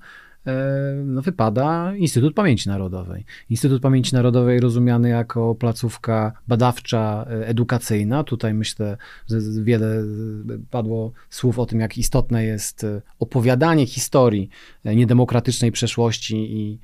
no, 1.04 1.22
wypada 1.22 1.96
Instytut 1.96 2.34
Pamięci 2.34 2.68
Narodowej. 2.68 3.24
Instytut 3.50 3.82
Pamięci 3.82 4.14
Narodowej 4.14 4.60
rozumiany 4.60 5.08
jako 5.08 5.54
placówka 5.54 6.32
badawcza, 6.48 7.26
edukacyjna. 7.44 8.24
Tutaj 8.24 8.54
myślę, 8.54 8.96
że 9.30 9.38
wiele 9.62 10.02
padło 10.70 11.12
słów 11.30 11.58
o 11.58 11.66
tym, 11.66 11.80
jak 11.80 11.98
istotne 11.98 12.44
jest 12.44 12.86
opowiadanie 13.18 13.86
historii 13.86 14.48
niedemokratycznej 14.84 15.72
przeszłości 15.72 16.36
i, 16.36 16.78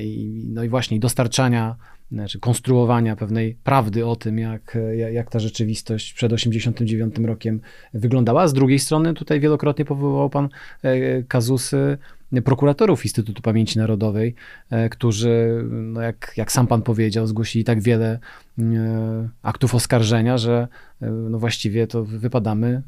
i, 0.00 0.44
no 0.48 0.64
i 0.64 0.68
właśnie 0.68 1.00
dostarczania 1.00 1.76
znaczy 2.12 2.40
konstruowania 2.40 3.16
pewnej 3.16 3.54
prawdy 3.54 4.06
o 4.06 4.16
tym, 4.16 4.38
jak, 4.38 4.78
jak 5.12 5.30
ta 5.30 5.38
rzeczywistość 5.38 6.12
przed 6.12 6.32
89 6.32 7.18
rokiem 7.18 7.60
wyglądała. 7.94 8.48
Z 8.48 8.52
drugiej 8.52 8.78
strony 8.78 9.14
tutaj 9.14 9.40
wielokrotnie 9.40 9.84
powoływał 9.84 10.30
pan 10.30 10.48
e, 10.82 11.22
kazusy 11.22 11.98
prokuratorów 12.44 13.04
Instytutu 13.04 13.42
Pamięci 13.42 13.78
Narodowej, 13.78 14.34
e, 14.70 14.88
którzy, 14.88 15.64
no 15.70 16.00
jak, 16.00 16.32
jak 16.36 16.52
sam 16.52 16.66
pan 16.66 16.82
powiedział, 16.82 17.26
zgłosili 17.26 17.64
tak 17.64 17.80
wiele 17.80 18.18
e, 18.58 19.28
aktów 19.42 19.74
oskarżenia, 19.74 20.38
że 20.38 20.68
no 21.00 21.38
właściwie 21.38 21.86
to 21.86 22.04
wypadamy 22.04 22.82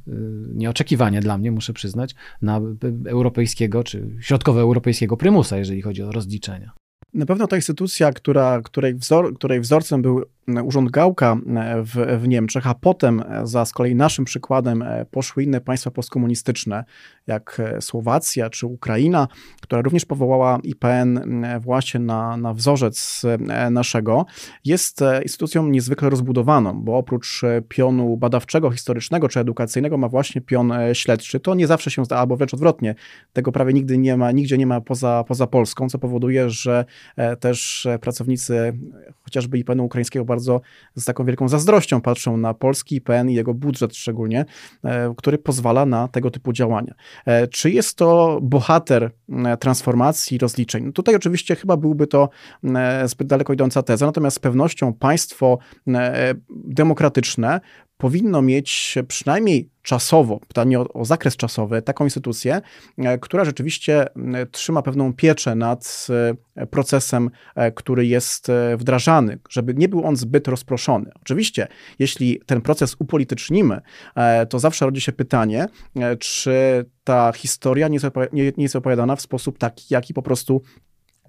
nieoczekiwanie 0.54 1.20
dla 1.20 1.38
mnie, 1.38 1.50
muszę 1.52 1.72
przyznać, 1.72 2.14
na 2.42 2.60
europejskiego 3.06 3.84
czy 3.84 4.06
środkowoeuropejskiego 4.20 5.16
prymusa, 5.16 5.58
jeżeli 5.58 5.82
chodzi 5.82 6.02
o 6.02 6.12
rozliczenia. 6.12 6.72
Na 7.14 7.26
pewno 7.26 7.46
ta 7.46 7.56
instytucja, 7.56 8.12
która, 8.12 8.60
której, 8.62 8.94
wzor, 8.94 9.34
której 9.34 9.60
wzorcem 9.60 10.02
był 10.02 10.24
Urząd 10.64 10.90
Gałka 10.90 11.32
e, 11.32 11.82
w, 11.82 12.20
w 12.22 12.28
Niemczech, 12.28 12.66
a 12.66 12.74
potem 12.74 13.22
e, 13.28 13.46
za 13.46 13.64
z 13.64 13.72
kolei 13.72 13.94
naszym 13.94 14.24
przykładem 14.24 14.82
e, 14.82 15.06
poszły 15.10 15.42
inne 15.42 15.60
państwa 15.60 15.90
postkomunistyczne, 15.90 16.84
jak 17.26 17.62
Słowacja 17.80 18.50
czy 18.50 18.66
Ukraina, 18.66 19.28
która 19.62 19.82
również 19.82 20.04
powołała 20.04 20.58
IPN 20.62 21.44
właśnie 21.60 22.00
na, 22.00 22.36
na 22.36 22.54
wzorzec 22.54 23.22
naszego, 23.70 24.26
jest 24.64 25.00
instytucją 25.22 25.68
niezwykle 25.68 26.10
rozbudowaną, 26.10 26.82
bo 26.82 26.96
oprócz 26.96 27.42
pionu 27.68 28.16
badawczego, 28.16 28.70
historycznego 28.70 29.28
czy 29.28 29.40
edukacyjnego 29.40 29.98
ma 29.98 30.08
właśnie 30.08 30.40
pion 30.40 30.72
śledczy. 30.92 31.40
To 31.40 31.54
nie 31.54 31.66
zawsze 31.66 31.90
się 31.90 32.04
zda, 32.04 32.18
albo 32.18 32.36
wręcz 32.36 32.54
odwrotnie, 32.54 32.94
tego 33.32 33.52
prawie 33.52 33.72
nigdy 33.72 33.98
nie 33.98 34.16
ma, 34.16 34.32
nigdzie 34.32 34.58
nie 34.58 34.66
ma 34.66 34.80
poza, 34.80 35.24
poza 35.28 35.46
Polską, 35.46 35.88
co 35.88 35.98
powoduje, 35.98 36.50
że 36.50 36.84
też 37.40 37.88
pracownicy 38.00 38.78
chociażby 39.22 39.58
IPN-u 39.58 39.84
ukraińskiego 39.84 40.24
bardzo 40.30 40.60
z 40.96 41.04
taką 41.04 41.24
wielką 41.24 41.48
zazdrością 41.48 42.00
patrzą 42.00 42.36
na 42.36 42.54
polski 42.54 42.96
IPN 42.96 43.30
i 43.30 43.34
jego 43.34 43.54
budżet 43.54 43.96
szczególnie, 43.96 44.44
e, 44.84 45.14
który 45.16 45.38
pozwala 45.38 45.86
na 45.86 46.08
tego 46.08 46.30
typu 46.30 46.52
działania. 46.52 46.94
E, 47.26 47.48
czy 47.48 47.70
jest 47.70 47.96
to 47.96 48.38
bohater 48.42 49.10
e, 49.28 49.56
transformacji, 49.56 50.38
rozliczeń? 50.38 50.84
No 50.84 50.92
tutaj 50.92 51.14
oczywiście 51.14 51.56
chyba 51.56 51.76
byłby 51.76 52.06
to 52.06 52.28
zbyt 53.04 53.28
daleko 53.28 53.52
idąca 53.52 53.82
teza, 53.82 54.06
natomiast 54.06 54.36
z 54.36 54.40
pewnością 54.40 54.92
państwo 54.92 55.58
demokratyczne 56.48 57.60
powinno 58.00 58.42
mieć 58.42 58.98
przynajmniej 59.08 59.70
czasowo, 59.82 60.40
pytanie 60.48 60.80
o, 60.80 60.88
o, 60.92 61.04
zakres 61.04 61.36
czasowy, 61.36 61.82
taką 61.82 62.04
instytucję, 62.04 62.60
e, 62.98 63.18
która 63.18 63.44
rzeczywiście 63.44 64.06
trzyma 64.50 64.82
pewną 64.82 65.12
pieczę 65.12 65.54
nad 65.54 66.06
e, 66.56 66.66
procesem, 66.66 67.30
e, 67.54 67.72
który 67.72 68.06
jest 68.06 68.52
wdrażany, 68.76 69.38
żeby 69.50 69.74
nie 69.74 69.88
był 69.88 70.06
on 70.06 70.16
zbyt 70.16 70.48
rozproszony. 70.48 71.10
Oczywiście, 71.20 71.68
jeśli 71.98 72.40
ten 72.46 72.60
proces 72.60 72.96
upolitycznimy, 72.98 73.80
to 74.48 74.58
zawsze 74.58 74.84
rodzi 74.84 75.00
się 75.00 75.12
pytanie, 75.12 75.66
czy 76.18 76.84
ta 77.04 77.32
historia 77.32 77.88
nie 78.32 78.52
jest 78.56 78.76
opowiadana 78.76 79.16
w 79.16 79.20
sposób 79.20 79.58
taki, 79.58 79.94
jaki 79.94 80.14
po 80.14 80.22
prostu 80.22 80.62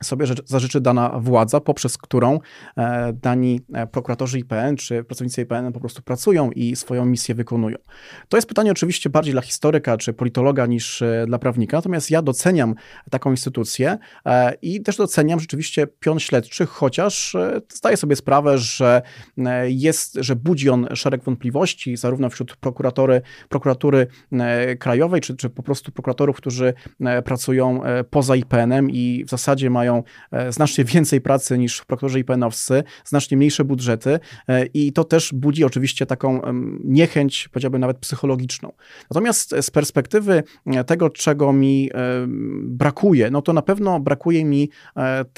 sobie 0.04 0.26
zażyczy 0.46 0.82
dana 0.82 1.10
władza, 1.20 1.60
poprzez 1.60 1.98
którą 1.98 2.40
e, 2.78 3.14
dani 3.14 3.62
e, 3.74 3.88
prokuratorzy 3.88 4.40
IPN 4.40 4.76
czy 4.76 5.04
pracownicy 5.04 5.42
IPN 5.42 5.74
po 5.74 5.80
prostu 5.80 6.02
pracują 6.02 6.52
i 6.52 6.76
swoją 6.76 7.06
misję 7.06 7.36
wykonują. 7.36 7.78
To 8.30 8.38
jest 8.38 8.48
pytanie 8.48 8.72
oczywiście 8.72 9.10
bardziej 9.10 9.34
dla 9.34 9.42
historyka 9.42 9.98
czy 9.98 10.14
politologa 10.14 10.66
niż 10.66 11.02
e, 11.02 11.24
dla 11.28 11.40
prawnika, 11.40 11.78
natomiast 11.78 12.12
ja 12.12 12.22
doceniam 12.22 12.76
taką 13.10 13.32
instytucję 13.32 13.98
i 14.62 14.82
też 14.82 14.98
doceniam 14.98 15.40
rzeczywiście 15.40 15.88
pion 15.88 16.20
śledczy, 16.20 16.66
chociaż 16.66 17.36
zdaję 17.74 17.98
sobie 17.98 18.16
sprawę, 18.16 18.58
że 18.58 19.02
jest, 19.64 20.14
że 20.14 20.36
budzi 20.36 20.70
on 20.70 20.88
szereg 20.96 21.24
wątpliwości, 21.24 21.98
zarówno 21.98 22.30
wśród 22.30 22.56
prokuratory, 22.56 23.22
prokuratury 23.50 24.08
krajowej, 24.80 25.22
czy, 25.22 25.36
czy 25.36 25.50
po 25.50 25.64
prostu 25.64 25.92
prokuratorów, 25.92 26.38
którzy 26.38 26.74
pracują 27.26 27.82
poza 28.10 28.36
IPN-em 28.36 28.90
i 28.90 29.24
w 29.28 29.30
zasadzie 29.30 29.70
mają 29.70 29.91
mają 29.92 30.04
e, 30.32 30.52
znacznie 30.52 30.86
więcej 30.86 31.22
pracy 31.22 31.58
niż 31.58 31.86
prokuratorzy 31.86 32.20
IPN-owscy, 32.20 32.84
znacznie 33.06 33.38
mniejsze 33.38 33.64
budżety 33.64 34.20
e, 34.48 34.66
i 34.66 34.94
to 34.94 35.04
też 35.04 35.34
budzi 35.34 35.64
oczywiście 35.64 36.06
taką 36.06 36.42
niechęć, 36.84 37.48
powiedziałbym 37.48 37.82
nawet 37.82 37.98
psychologiczną. 37.98 38.74
Natomiast 39.12 39.56
z 39.62 39.72
perspektywy 39.72 40.44
e, 40.66 40.84
tego, 40.84 41.10
czego 41.10 41.54
mi 41.54 41.90
brakuje, 42.64 43.32
no 43.32 43.42
to 43.42 43.54
na 43.54 43.62
pewno 43.62 44.00
brakuje 44.00 44.46
mi 44.46 44.70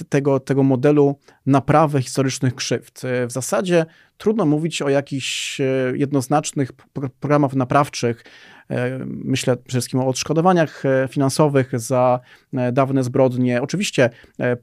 tego, 0.09 0.39
tego 0.39 0.63
modelu 0.63 1.19
naprawy 1.45 2.01
historycznych 2.01 2.55
krzywd. 2.55 3.01
W 3.27 3.31
zasadzie 3.31 3.85
trudno 4.23 4.45
mówić 4.45 4.81
o 4.81 4.89
jakichś 4.89 5.61
jednoznacznych 5.93 6.71
programach 7.19 7.53
naprawczych, 7.53 8.23
E, 8.69 8.99
myślę 9.05 9.57
przede 9.57 9.69
wszystkim 9.69 9.99
o 9.99 10.07
odszkodowaniach 10.07 10.85
e, 10.85 11.07
finansowych 11.07 11.79
za 11.79 12.19
e, 12.53 12.71
dawne 12.71 13.03
zbrodnie. 13.03 13.61
Oczywiście 13.61 14.09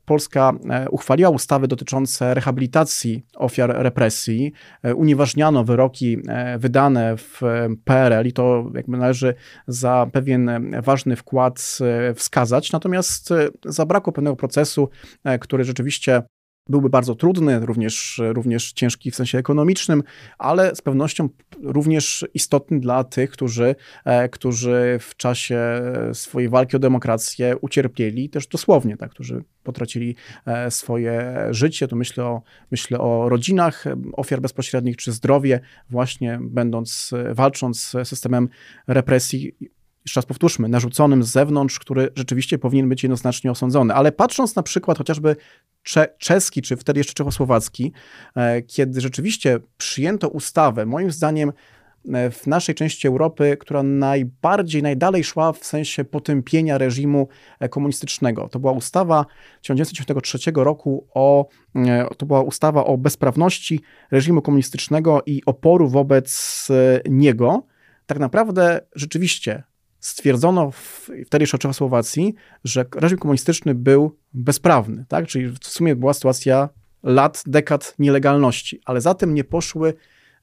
Polska 0.04 0.52
uchwaliła 0.90 1.30
ustawy 1.30 1.68
dotyczące 1.68 2.34
rehabilitacji 2.34 3.26
ofiar 3.36 3.74
represji. 3.76 4.52
Unieważniano 4.94 5.64
wyroki 5.64 6.18
wydane 6.58 7.16
w 7.16 7.40
PRL 7.84 8.26
i 8.26 8.32
to 8.32 8.70
jakby 8.74 8.96
należy 8.96 9.34
za 9.66 10.06
pewien 10.12 10.70
ważny 10.82 11.16
wkład 11.16 11.78
wskazać. 12.14 12.72
Natomiast 12.72 13.28
zabrakło 13.64 14.12
pewnego 14.12 14.36
procesu, 14.36 14.90
który 15.40 15.64
rzeczywiście 15.64 16.22
byłby 16.70 16.90
bardzo 16.90 17.14
trudny, 17.14 17.60
również, 17.60 18.20
również 18.32 18.72
ciężki 18.72 19.10
w 19.10 19.16
sensie 19.16 19.38
ekonomicznym, 19.38 20.02
ale 20.38 20.76
z 20.76 20.82
pewnością 20.82 21.28
również 21.62 22.26
istotny 22.34 22.80
dla 22.80 23.04
tych, 23.04 23.30
którzy, 23.30 23.74
e, 24.04 24.28
którzy 24.28 24.98
w 25.00 25.16
czasie 25.16 25.60
swojej 26.12 26.48
walki 26.48 26.76
o 26.76 26.78
demokrację 26.78 27.56
ucierpieli 27.56 28.28
też 28.28 28.46
dosłownie, 28.46 28.96
tak, 28.96 29.10
którzy 29.10 29.44
potracili 29.62 30.16
e, 30.46 30.70
swoje 30.70 31.36
życie. 31.50 31.88
Tu 31.88 31.96
myślę 31.96 32.24
o, 32.24 32.42
myślę 32.70 32.98
o 32.98 33.28
rodzinach 33.28 33.84
ofiar 34.12 34.40
bezpośrednich 34.40 34.96
czy 34.96 35.12
zdrowie, 35.12 35.60
właśnie 35.90 36.38
będąc, 36.42 37.10
walcząc 37.34 37.82
z 37.82 38.08
systemem 38.08 38.48
represji 38.86 39.52
jeszcze 40.04 40.20
raz 40.20 40.26
powtórzmy, 40.26 40.68
narzuconym 40.68 41.22
z 41.22 41.28
zewnątrz, 41.28 41.78
który 41.78 42.08
rzeczywiście 42.16 42.58
powinien 42.58 42.88
być 42.88 43.02
jednoznacznie 43.02 43.50
osądzony. 43.50 43.94
Ale 43.94 44.12
patrząc 44.12 44.56
na 44.56 44.62
przykład 44.62 44.98
chociażby 44.98 45.36
cze 45.82 46.14
czeski, 46.18 46.62
czy 46.62 46.76
wtedy 46.76 47.00
jeszcze 47.00 47.14
czechosłowacki, 47.14 47.92
e, 48.36 48.62
kiedy 48.62 49.00
rzeczywiście 49.00 49.58
przyjęto 49.78 50.28
ustawę, 50.28 50.86
moim 50.86 51.10
zdaniem 51.10 51.52
e, 52.12 52.30
w 52.30 52.46
naszej 52.46 52.74
części 52.74 53.08
Europy, 53.08 53.56
która 53.60 53.82
najbardziej, 53.82 54.82
najdalej 54.82 55.24
szła 55.24 55.52
w 55.52 55.64
sensie 55.64 56.04
potępienia 56.04 56.78
reżimu 56.78 57.28
e, 57.60 57.68
komunistycznego. 57.68 58.48
To 58.48 58.58
była 58.58 58.72
ustawa 58.72 59.26
1993 59.62 60.52
roku 60.54 61.06
o, 61.14 61.48
to 62.16 62.26
była 62.26 62.42
ustawa 62.42 62.84
o 62.84 62.98
bezprawności 62.98 63.80
reżimu 64.10 64.42
komunistycznego 64.42 65.22
i 65.26 65.42
oporu 65.46 65.88
wobec 65.88 66.68
niego. 67.10 67.66
Tak 68.06 68.18
naprawdę 68.18 68.80
rzeczywiście 68.94 69.62
stwierdzono 70.00 70.70
w, 70.70 71.10
wtedy 71.26 71.42
jeszcze 71.42 71.58
Czechosłowacji, 71.58 72.34
że 72.64 72.84
reżim 72.94 73.18
komunistyczny 73.18 73.74
był 73.74 74.16
bezprawny, 74.32 75.04
tak? 75.08 75.26
czyli 75.26 75.48
w 75.48 75.66
sumie 75.66 75.96
była 75.96 76.14
sytuacja 76.14 76.68
lat, 77.02 77.42
dekad 77.46 77.94
nielegalności, 77.98 78.80
ale 78.84 79.00
za 79.00 79.14
tym 79.14 79.34
nie 79.34 79.44
poszły 79.44 79.94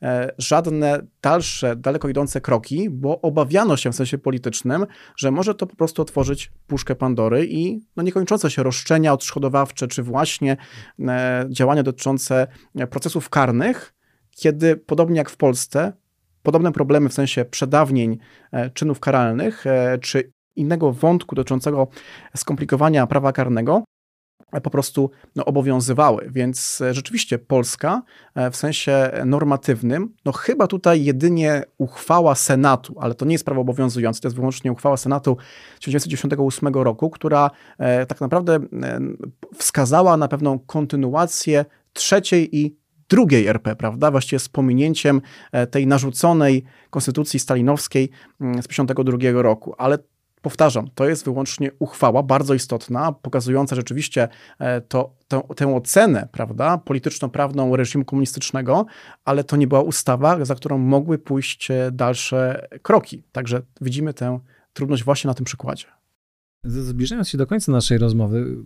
e, 0.01 0.31
żadne 0.37 1.01
dalsze, 1.21 1.75
daleko 1.75 2.09
idące 2.09 2.41
kroki, 2.41 2.89
bo 2.89 3.21
obawiano 3.21 3.77
się 3.77 3.91
w 3.91 3.95
sensie 3.95 4.17
politycznym, 4.17 4.85
że 5.15 5.31
może 5.31 5.55
to 5.55 5.67
po 5.67 5.75
prostu 5.75 6.01
otworzyć 6.01 6.51
puszkę 6.67 6.95
Pandory 6.95 7.45
i 7.45 7.79
no, 7.95 8.03
niekończące 8.03 8.51
się 8.51 8.63
roszczenia 8.63 9.13
odszkodowawcze, 9.13 9.87
czy 9.87 10.03
właśnie 10.03 10.57
e, 10.99 11.45
działania 11.49 11.83
dotyczące 11.83 12.47
procesów 12.89 13.29
karnych, 13.29 13.93
kiedy 14.31 14.77
podobnie 14.77 15.17
jak 15.17 15.29
w 15.29 15.37
Polsce, 15.37 15.93
podobne 16.47 16.71
problemy 16.71 17.09
w 17.09 17.13
sensie 17.13 17.45
przedawnień 17.45 18.17
e, 18.51 18.69
czynów 18.69 18.99
karalnych, 18.99 19.67
e, 19.67 19.97
czy 20.01 20.31
innego 20.55 20.91
wątku 20.91 21.35
dotyczącego 21.35 21.87
skomplikowania 22.35 23.07
prawa 23.07 23.31
karnego, 23.31 23.83
po 24.63 24.69
prostu 24.69 25.11
no, 25.35 25.45
obowiązywały. 25.45 26.29
Więc 26.31 26.81
e, 26.81 26.93
rzeczywiście 26.93 27.39
Polska 27.39 28.01
e, 28.35 28.51
w 28.51 28.55
sensie 28.55 29.11
normatywnym, 29.25 30.13
no 30.25 30.31
chyba 30.31 30.67
tutaj 30.67 31.03
jedynie 31.03 31.63
uchwała 31.77 32.35
Senatu, 32.35 32.95
ale 32.99 33.15
to 33.15 33.25
nie 33.25 33.33
jest 33.33 33.45
prawo 33.45 33.61
obowiązujące, 33.61 34.21
to 34.21 34.27
jest 34.27 34.35
wyłącznie 34.35 34.71
uchwała 34.71 34.97
Senatu 34.97 35.37
1998 35.79 36.73
roku, 36.73 37.09
która 37.09 37.51
e, 37.77 38.05
tak 38.05 38.21
naprawdę 38.21 38.59
wskazała 39.57 40.17
na 40.17 40.27
pewną 40.27 40.59
kontynuację 40.59 41.65
trzeciej 41.93 42.57
i 42.57 42.77
drugiej 43.09 43.47
RP, 43.47 43.75
prawda? 43.75 44.11
Właściwie 44.11 44.39
z 44.39 44.49
pominięciem 44.49 45.21
tej 45.71 45.87
narzuconej 45.87 46.63
konstytucji 46.89 47.39
stalinowskiej 47.39 48.09
mm, 48.41 48.63
z 48.63 48.67
1952 48.67 49.41
roku. 49.41 49.75
Ale 49.77 49.97
Powtarzam, 50.41 50.89
to 50.95 51.09
jest 51.09 51.23
wyłącznie 51.23 51.71
uchwała 51.79 52.23
bardzo 52.23 52.53
istotna, 52.53 53.11
pokazująca 53.11 53.75
rzeczywiście 53.75 54.27
e, 54.59 54.81
to, 54.81 55.15
tę, 55.27 55.41
tę 55.55 55.75
ocenę 55.75 56.27
prawda, 56.31 56.77
polityczno-prawną 56.77 57.75
reżimu 57.75 58.05
komunistycznego, 58.05 58.85
ale 59.25 59.43
to 59.43 59.55
nie 59.55 59.67
była 59.67 59.81
ustawa, 59.81 60.45
za 60.45 60.55
którą 60.55 60.77
mogły 60.77 61.17
pójść 61.17 61.71
e, 61.71 61.89
dalsze 61.91 62.67
kroki. 62.81 63.23
Także 63.31 63.61
widzimy 63.81 64.13
tę 64.13 64.39
trudność 64.73 65.03
właśnie 65.03 65.27
na 65.27 65.33
tym 65.33 65.45
przykładzie. 65.45 65.85
Zbliżając 66.63 67.29
się 67.29 67.37
do 67.37 67.47
końca 67.47 67.71
naszej 67.71 67.97
rozmowy, 67.97 68.57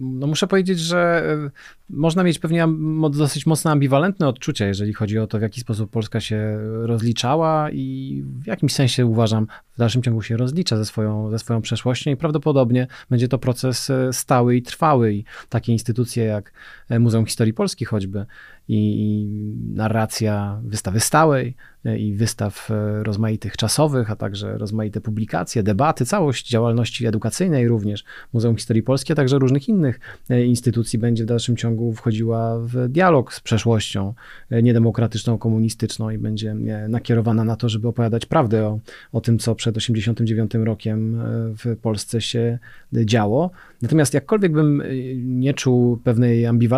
no 0.00 0.26
muszę 0.26 0.46
powiedzieć, 0.46 0.78
że 0.78 1.30
e, 1.46 1.50
można 1.90 2.22
mieć 2.22 2.38
pewnie 2.38 2.68
dosyć 3.10 3.46
mocno 3.46 3.70
ambiwalentne 3.70 4.28
odczucia, 4.28 4.66
jeżeli 4.66 4.92
chodzi 4.92 5.18
o 5.18 5.26
to, 5.26 5.38
w 5.38 5.42
jaki 5.42 5.60
sposób 5.60 5.90
Polska 5.90 6.20
się 6.20 6.58
rozliczała 6.82 7.70
i 7.70 8.22
w 8.24 8.46
jakimś 8.46 8.72
sensie 8.72 9.06
uważam, 9.06 9.46
w 9.74 9.78
dalszym 9.78 10.02
ciągu 10.02 10.22
się 10.22 10.36
rozlicza 10.36 10.76
ze 10.76 10.84
swoją, 10.84 11.30
ze 11.30 11.38
swoją 11.38 11.62
przeszłością 11.62 12.10
i 12.10 12.16
prawdopodobnie 12.16 12.86
będzie 13.10 13.28
to 13.28 13.38
proces 13.38 13.90
e, 13.90 14.12
stały 14.12 14.56
i 14.56 14.62
trwały 14.62 15.14
i 15.14 15.24
takie 15.48 15.72
instytucje 15.72 16.24
jak 16.24 16.52
Muzeum 16.90 17.26
Historii 17.26 17.54
Polski 17.54 17.84
choćby 17.84 18.26
i 18.68 19.38
narracja 19.74 20.60
wystawy 20.64 21.00
stałej 21.00 21.54
e, 21.84 21.98
i 21.98 22.14
wystaw 22.14 22.70
rozmaitych 23.02 23.56
czasowych, 23.56 24.10
a 24.10 24.16
także 24.16 24.58
rozmaite 24.58 25.00
publikacje, 25.00 25.62
debaty, 25.62 26.06
całość 26.06 26.48
działalności 26.48 27.06
edukacyjnej 27.06 27.68
również 27.68 28.04
Muzeum 28.32 28.56
Historii 28.56 28.82
Polskiej, 28.82 29.14
a 29.14 29.16
także 29.16 29.38
różnych 29.38 29.68
innych 29.68 30.00
instytucji 30.46 30.98
będzie 30.98 31.24
w 31.24 31.26
dalszym 31.26 31.56
ciągu 31.56 31.92
wchodziła 31.92 32.58
w 32.58 32.88
dialog 32.88 33.34
z 33.34 33.40
przeszłością 33.40 34.14
niedemokratyczną, 34.50 35.38
komunistyczną 35.38 36.10
i 36.10 36.18
będzie 36.18 36.54
nakierowana 36.88 37.44
na 37.44 37.56
to, 37.56 37.68
żeby 37.68 37.88
opowiadać 37.88 38.26
prawdę 38.26 38.66
o, 38.66 38.78
o 39.12 39.20
tym, 39.20 39.38
co 39.38 39.54
przed 39.54 39.76
89 39.76 40.54
rokiem 40.54 41.20
e, 41.20 41.24
w 41.56 41.76
Polsce 41.82 42.20
się 42.20 42.58
działo. 42.92 43.50
Natomiast 43.82 44.14
jakkolwiek 44.14 44.52
bym 44.52 44.80
e, 44.80 44.84
nie 45.16 45.54
czuł 45.54 45.96
pewnej 45.96 46.46
ambiwalencji, 46.46 46.75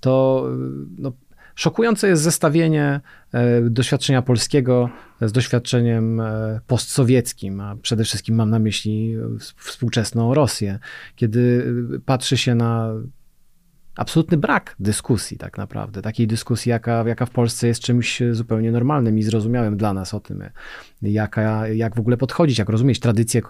to 0.00 0.46
e, 0.48 0.56
no, 0.98 1.12
szokujące 1.54 2.08
jest 2.08 2.22
zestawienie 2.22 3.00
doświadczenia 3.62 4.22
polskiego 4.22 4.90
z 5.20 5.32
doświadczeniem 5.32 6.22
postsowieckim, 6.66 7.60
a 7.60 7.76
przede 7.82 8.04
wszystkim 8.04 8.34
mam 8.34 8.50
na 8.50 8.58
myśli 8.58 9.16
współczesną 9.56 10.34
Rosję. 10.34 10.78
Kiedy 11.16 11.74
patrzy 12.06 12.36
się 12.36 12.54
na 12.54 12.92
absolutny 14.00 14.36
brak 14.36 14.76
dyskusji 14.78 15.38
tak 15.38 15.58
naprawdę. 15.58 16.02
Takiej 16.02 16.26
dyskusji, 16.26 16.70
jaka, 16.70 17.04
jaka 17.08 17.26
w 17.26 17.30
Polsce 17.30 17.66
jest 17.66 17.80
czymś 17.80 18.22
zupełnie 18.32 18.72
normalnym 18.72 19.18
i 19.18 19.22
zrozumiałym 19.22 19.76
dla 19.76 19.94
nas 19.94 20.14
o 20.14 20.20
tym, 20.20 20.44
jaka, 21.02 21.68
jak 21.68 21.96
w 21.96 22.00
ogóle 22.00 22.16
podchodzić, 22.16 22.58
jak 22.58 22.68
rozumieć 22.68 23.00
tradycję 23.00 23.42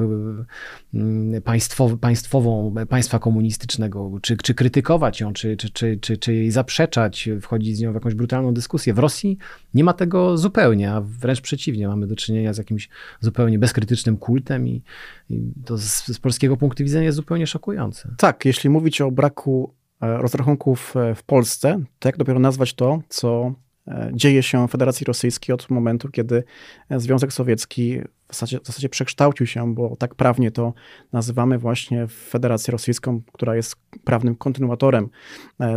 mm, 0.95 1.43
państwow, 1.45 1.99
państwową 1.99 2.75
państwa 2.89 3.19
komunistycznego, 3.19 4.13
czy, 4.23 4.37
czy 4.37 4.55
krytykować 4.55 5.21
ją, 5.21 5.33
czy, 5.33 5.57
czy, 5.57 5.71
czy, 5.71 5.99
czy, 6.01 6.17
czy 6.17 6.35
jej 6.35 6.51
zaprzeczać, 6.51 7.29
wchodzić 7.41 7.77
z 7.77 7.81
nią 7.81 7.93
w 7.93 7.95
jakąś 7.95 8.15
brutalną 8.15 8.55
dyskusję. 8.55 8.95
W 8.95 8.99
Rosji 8.99 9.39
nie 9.75 9.85
ma 9.85 9.93
tego 9.93 10.37
zupełnie, 10.37 10.93
a 10.93 11.01
wręcz 11.01 11.41
przeciwnie, 11.41 11.89
mamy 11.89 12.07
do 12.07 12.17
czynienia 12.17 12.53
z 12.53 12.59
jakimś 12.59 12.89
zupełnie 13.21 13.59
bezkrytycznym 13.59 14.17
kultem 14.17 14.69
i, 14.69 14.83
i 15.31 15.53
to 15.65 15.79
z, 15.79 16.07
z 16.07 16.19
polskiego 16.19 16.57
punktu 16.57 16.85
widzenia 16.85 17.05
jest 17.05 17.17
zupełnie 17.17 17.47
szokujące. 17.47 18.15
Tak, 18.17 18.45
jeśli 18.45 18.71
mówić 18.71 19.01
o 19.01 19.11
braku 19.11 19.75
E, 19.75 19.80
rozrachunków 20.01 20.97
e, 20.97 21.15
w 21.15 21.23
Polsce, 21.23 21.81
to 21.99 22.09
jak 22.09 22.17
dopiero 22.17 22.39
nazwać 22.39 22.75
to, 22.75 23.01
co 23.09 23.53
e, 23.89 24.11
dzieje 24.15 24.43
się 24.43 24.69
w 24.69 24.71
Federacji 24.71 25.05
Rosyjskiej 25.05 25.55
od 25.55 25.71
momentu, 25.71 26.09
kiedy 26.09 26.45
Związek 26.91 27.33
Sowiecki 27.33 28.01
w 28.01 28.33
zasadzie, 28.33 28.61
w 28.61 28.67
zasadzie 28.67 28.89
przekształcił 28.89 29.47
się, 29.47 29.75
bo 29.75 29.97
tak 29.97 30.15
prawnie 30.15 30.51
to 30.51 30.73
nazywamy 31.13 31.59
właśnie 31.59 32.07
Federację 32.07 32.73
Rosyjską, 32.73 33.23
która 33.33 33.57
jest 33.57 33.77
prawnym 34.05 34.37
kontynuatorem 34.37 35.09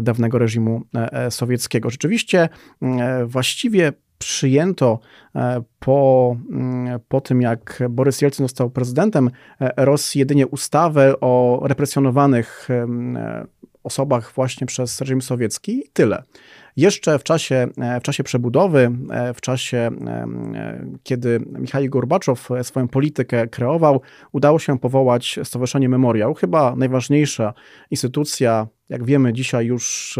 dawnego 0.01 0.37
reżimu 0.37 0.81
sowieckiego. 1.29 1.89
Rzeczywiście 1.89 2.49
właściwie 3.25 3.93
przyjęto 4.17 4.99
po, 5.79 6.35
mm, 6.51 6.99
po 7.07 7.21
tym, 7.21 7.41
jak 7.41 7.83
Borys 7.89 8.21
Jelcyn 8.21 8.45
został 8.45 8.69
prezydentem 8.69 9.31
Rosji, 9.77 10.19
jedynie 10.19 10.47
ustawę 10.47 11.19
o 11.21 11.61
represjonowanych 11.63 12.67
osobach 13.83 14.31
właśnie 14.35 14.67
przez 14.67 15.01
reżim 15.01 15.21
sowiecki 15.21 15.79
i 15.79 15.89
tyle. 15.93 16.23
Jeszcze 16.77 17.19
w 17.19 17.23
czasie, 17.23 17.67
e, 17.77 17.99
w 17.99 18.03
czasie 18.03 18.23
przebudowy, 18.23 18.91
e, 19.11 19.33
w 19.33 19.41
czasie, 19.41 19.77
e, 19.77 20.27
kiedy 21.03 21.39
Michał 21.59 21.83
Gorbaczow 21.89 22.49
swoją 22.63 22.87
politykę 22.87 23.47
kreował, 23.47 24.01
udało 24.31 24.59
się 24.59 24.79
powołać 24.79 25.39
Stowarzyszenie 25.43 25.89
Memoriał, 25.89 26.33
chyba 26.33 26.75
najważniejsza 26.75 27.53
instytucja, 27.91 28.67
jak 28.89 29.05
wiemy 29.05 29.33
dzisiaj 29.33 29.65
już 29.65 30.15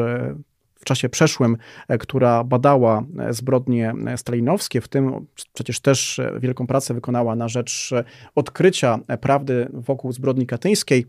w 0.76 0.86
czasie 0.86 1.10
przeszłym, 1.10 1.58
która 1.99 2.43
badała 2.43 3.04
zbrodnie 3.30 3.93
stalinowskie, 4.15 4.82
w 4.82 4.88
tym 4.88 5.26
przecież 5.54 5.80
też 5.80 6.21
wielką 6.39 6.67
pracę 6.67 6.93
wykonała 6.93 7.36
na 7.36 7.47
rzecz 7.47 7.93
odkrycia 8.36 8.99
prawdy 9.21 9.67
wokół 9.73 10.12
zbrodni 10.12 10.47
katyńskiej 10.47 11.06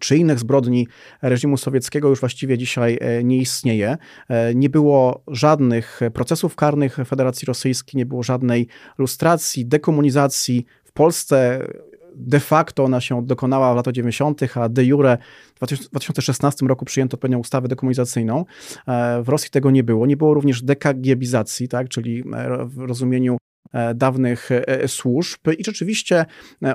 czy 0.00 0.16
innych 0.16 0.38
zbrodni 0.38 0.88
reżimu 1.22 1.56
sowieckiego 1.56 2.08
już 2.08 2.20
właściwie 2.20 2.58
dzisiaj 2.58 2.98
e, 3.00 3.24
nie 3.24 3.38
istnieje. 3.38 3.96
E, 4.28 4.54
nie 4.54 4.70
było 4.70 5.22
żadnych 5.28 6.00
procesów 6.12 6.56
karnych 6.56 6.96
Federacji 7.06 7.46
Rosyjskiej, 7.46 7.98
nie 7.98 8.06
było 8.06 8.22
żadnej 8.22 8.68
lustracji, 8.98 9.66
dekomunizacji. 9.66 10.66
W 10.84 10.92
Polsce 10.92 11.66
de 12.16 12.40
facto 12.40 12.84
ona 12.84 13.00
się 13.00 13.26
dokonała 13.26 13.72
w 13.72 13.76
latach 13.76 13.94
90., 13.94 14.40
a 14.54 14.68
de 14.68 14.84
jure 14.84 15.18
w 15.54 15.58
2016 15.58 16.66
roku 16.66 16.84
przyjęto 16.84 17.14
odpowiednią 17.14 17.38
ustawę 17.38 17.68
dekomunizacyjną. 17.68 18.44
E, 18.88 19.22
w 19.22 19.28
Rosji 19.28 19.50
tego 19.50 19.70
nie 19.70 19.84
było. 19.84 20.06
Nie 20.06 20.16
było 20.16 20.34
również 20.34 20.62
dekagiebizacji, 20.62 21.68
tak, 21.68 21.88
czyli 21.88 22.24
w 22.64 22.78
rozumieniu 22.78 23.36
dawnych 23.94 24.50
e, 24.50 24.68
e, 24.68 24.88
służb 24.88 25.38
i 25.58 25.64
rzeczywiście 25.64 26.26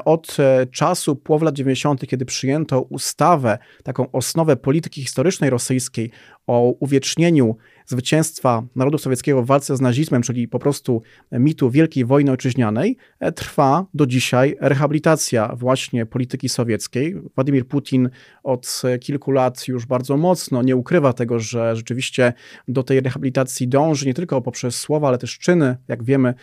od 0.06 0.38
czasu 0.72 1.16
połowy 1.16 1.46
lat 1.46 1.56
90., 1.56 2.08
kiedy 2.08 2.26
przyjęto 2.26 2.82
ustawę, 2.82 3.58
taką 3.84 4.12
osnowę 4.12 4.56
polityki 4.56 5.02
historycznej 5.02 5.50
rosyjskiej 5.50 6.12
o 6.48 6.74
uwiecznieniu 6.80 7.56
zwycięstwa 7.90 8.64
narodu 8.76 8.98
sowieckiego 8.98 9.44
w 9.44 9.46
walce 9.46 9.78
z 9.78 9.82
nazizmem, 9.82 10.22
czyli 10.22 10.48
po 10.48 10.60
prostu 10.60 11.02
mitu 11.32 11.70
Wielkiej 11.70 12.06
Wojny 12.06 12.32
Ojczyźnianej, 12.32 12.98
trwa 13.36 13.86
do 13.94 14.06
dzisiaj 14.06 14.56
rehabilitacja 14.62 15.56
właśnie 15.56 16.06
polityki 16.06 16.50
sowieckiej. 16.50 17.16
Władimir 17.36 17.68
Putin 17.68 18.10
od 18.44 18.82
kilku 19.02 19.32
lat 19.32 19.68
już 19.68 19.86
bardzo 19.86 20.18
mocno 20.18 20.62
nie 20.64 20.76
ukrywa 20.76 21.14
tego, 21.14 21.40
że 21.40 21.76
rzeczywiście 21.76 22.34
do 22.68 22.84
tej 22.84 23.02
rehabilitacji 23.02 23.68
dąży 23.68 24.06
nie 24.06 24.14
tylko 24.14 24.42
poprzez 24.42 24.80
słowa, 24.80 25.08
ale 25.08 25.18
też 25.18 25.40
czyny, 25.40 25.78
jak 25.88 26.04
wiemy, 26.04 26.34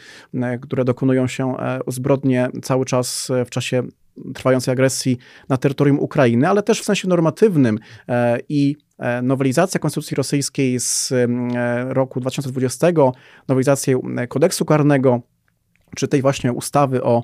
które 0.61 0.85
dokonują 0.85 1.27
się 1.27 1.57
e, 1.57 1.81
zbrodnie 1.87 2.49
cały 2.63 2.85
czas 2.85 3.29
w 3.47 3.51
czasie 3.51 3.83
trwającej 4.35 4.73
agresji 4.73 5.19
na 5.49 5.57
terytorium 5.57 6.01
Ukrainy, 6.01 6.49
ale 6.49 6.63
też 6.63 6.81
w 6.81 6.85
sensie 6.85 7.09
normatywnym 7.09 7.79
e, 8.09 8.39
i 8.49 8.77
e, 8.99 9.23
nowelizacja 9.23 9.81
konstytucji 9.81 10.15
rosyjskiej 10.15 10.81
z 10.81 11.13
e, 11.13 11.27
roku 11.95 12.21
2020, 12.21 12.87
nowelizację 13.49 13.99
kodeksu 14.29 14.65
karnego, 14.65 15.23
czy 15.97 16.09
tej 16.09 16.23
właśnie 16.23 16.53
ustawy 16.53 17.03
o 17.03 17.23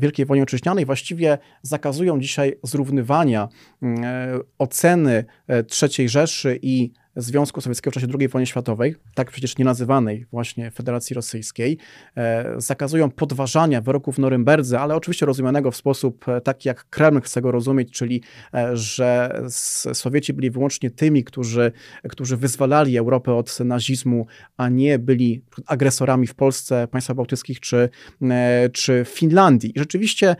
Wielkiej 0.00 0.26
Wojnie 0.26 0.42
Ojczyźnianej 0.42 0.86
właściwie 0.86 1.38
zakazują 1.62 2.20
dzisiaj 2.20 2.58
zrównywania 2.62 3.48
oceny 4.58 5.24
III 5.82 6.08
Rzeszy 6.08 6.58
i 6.62 6.92
Związku 7.16 7.60
Sowieckiego 7.60 7.90
w 7.90 7.94
czasie 7.94 8.06
II 8.18 8.28
wojny 8.28 8.46
światowej, 8.46 8.96
tak 9.14 9.30
przecież 9.30 9.58
nie 9.58 9.64
nazywanej 9.64 10.26
właśnie 10.30 10.70
Federacji 10.70 11.14
Rosyjskiej, 11.14 11.78
e, 12.16 12.54
zakazują 12.56 13.10
podważania 13.10 13.80
wyroków 13.80 14.16
w 14.16 14.18
Norymberdze, 14.18 14.80
ale 14.80 14.94
oczywiście 14.94 15.26
rozumianego 15.26 15.70
w 15.70 15.76
sposób 15.76 16.28
e, 16.28 16.40
taki, 16.40 16.68
jak 16.68 16.84
Kreml 16.84 17.20
chce 17.20 17.42
go 17.42 17.52
rozumieć, 17.52 17.90
czyli 17.90 18.22
e, 18.54 18.76
że 18.76 19.40
Sowieci 19.92 20.32
byli 20.32 20.50
wyłącznie 20.50 20.90
tymi, 20.90 21.24
którzy, 21.24 21.72
którzy 22.08 22.36
wyzwalali 22.36 22.98
Europę 22.98 23.34
od 23.34 23.60
nazizmu, 23.60 24.26
a 24.56 24.68
nie 24.68 24.98
byli 24.98 25.42
agresorami 25.66 26.26
w 26.26 26.34
Polsce, 26.34 26.88
państwach 26.88 27.16
bałtyckich 27.16 27.60
czy, 27.60 27.88
czy 28.72 29.04
Finlandii. 29.08 29.72
I 29.76 29.78
rzeczywiście 29.78 30.36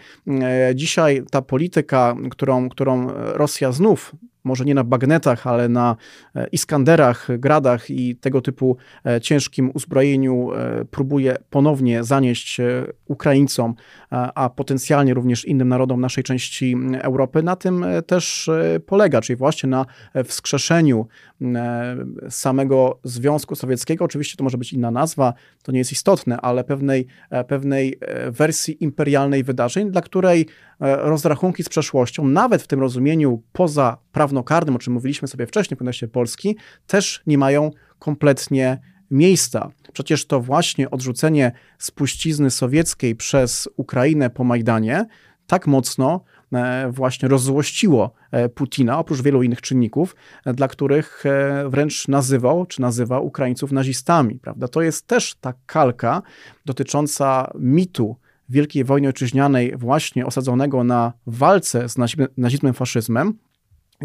dzisiaj 0.74 1.22
ta 1.30 1.42
polityka, 1.42 2.16
którą, 2.30 2.68
którą 2.68 3.06
Rosja 3.12 3.72
znów 3.72 4.14
może 4.44 4.64
nie 4.64 4.74
na 4.74 4.84
bagnetach, 4.84 5.46
ale 5.46 5.68
na 5.68 5.96
e, 6.34 6.46
Iskanderach, 6.52 7.28
Gradach 7.38 7.90
i 7.90 8.16
tego 8.16 8.40
typu 8.40 8.76
e, 9.06 9.20
ciężkim 9.20 9.70
uzbrojeniu 9.74 10.52
e, 10.52 10.84
próbuje 10.84 11.36
ponownie 11.50 12.04
zanieść 12.04 12.60
Ukraińcom, 13.06 13.74
a 14.10 14.50
potencjalnie 14.50 15.14
również 15.14 15.44
innym 15.44 15.68
narodom 15.68 16.00
naszej 16.00 16.24
części 16.24 16.76
Europy, 17.00 17.42
na 17.42 17.56
tym 17.56 17.84
też 18.06 18.50
polega, 18.86 19.20
czyli 19.20 19.36
właśnie 19.36 19.68
na 19.68 19.86
wskrzeszeniu 20.24 21.06
samego 22.28 22.98
Związku 23.04 23.54
Sowieckiego. 23.54 24.04
Oczywiście 24.04 24.36
to 24.36 24.44
może 24.44 24.58
być 24.58 24.72
inna 24.72 24.90
nazwa, 24.90 25.34
to 25.62 25.72
nie 25.72 25.78
jest 25.78 25.92
istotne, 25.92 26.40
ale 26.40 26.64
pewnej, 26.64 27.06
pewnej 27.48 27.98
wersji 28.28 28.84
imperialnej 28.84 29.44
wydarzeń, 29.44 29.90
dla 29.90 30.00
której 30.00 30.46
rozrachunki 30.80 31.62
z 31.62 31.68
przeszłością, 31.68 32.24
nawet 32.24 32.62
w 32.62 32.66
tym 32.66 32.80
rozumieniu 32.80 33.42
poza 33.52 34.03
prawnokarnym, 34.14 34.76
o 34.76 34.78
czym 34.78 34.92
mówiliśmy 34.92 35.28
sobie 35.28 35.46
wcześniej 35.46 35.76
w 35.76 35.78
kontekście 35.78 36.08
Polski, 36.08 36.56
też 36.86 37.22
nie 37.26 37.38
mają 37.38 37.70
kompletnie 37.98 38.78
miejsca. 39.10 39.70
Przecież 39.92 40.26
to 40.26 40.40
właśnie 40.40 40.90
odrzucenie 40.90 41.52
spuścizny 41.78 42.50
sowieckiej 42.50 43.16
przez 43.16 43.68
Ukrainę 43.76 44.30
po 44.30 44.44
Majdanie 44.44 45.06
tak 45.46 45.66
mocno 45.66 46.20
e, 46.52 46.90
właśnie 46.90 47.28
rozzłościło 47.28 48.12
e, 48.30 48.48
Putina, 48.48 48.98
oprócz 48.98 49.22
wielu 49.22 49.42
innych 49.42 49.60
czynników, 49.60 50.16
e, 50.44 50.54
dla 50.54 50.68
których 50.68 51.24
wręcz 51.68 52.08
nazywał, 52.08 52.66
czy 52.66 52.80
nazywa 52.80 53.20
Ukraińców 53.20 53.72
nazistami. 53.72 54.38
Prawda? 54.38 54.68
To 54.68 54.82
jest 54.82 55.06
też 55.06 55.34
ta 55.40 55.54
kalka 55.66 56.22
dotycząca 56.64 57.50
mitu 57.58 58.16
Wielkiej 58.48 58.84
Wojny 58.84 59.08
Ojczyźnianej, 59.08 59.76
właśnie 59.76 60.26
osadzonego 60.26 60.84
na 60.84 61.12
walce 61.26 61.88
z 61.88 61.96
nazizmem, 62.36 62.74
faszyzmem, 62.74 63.34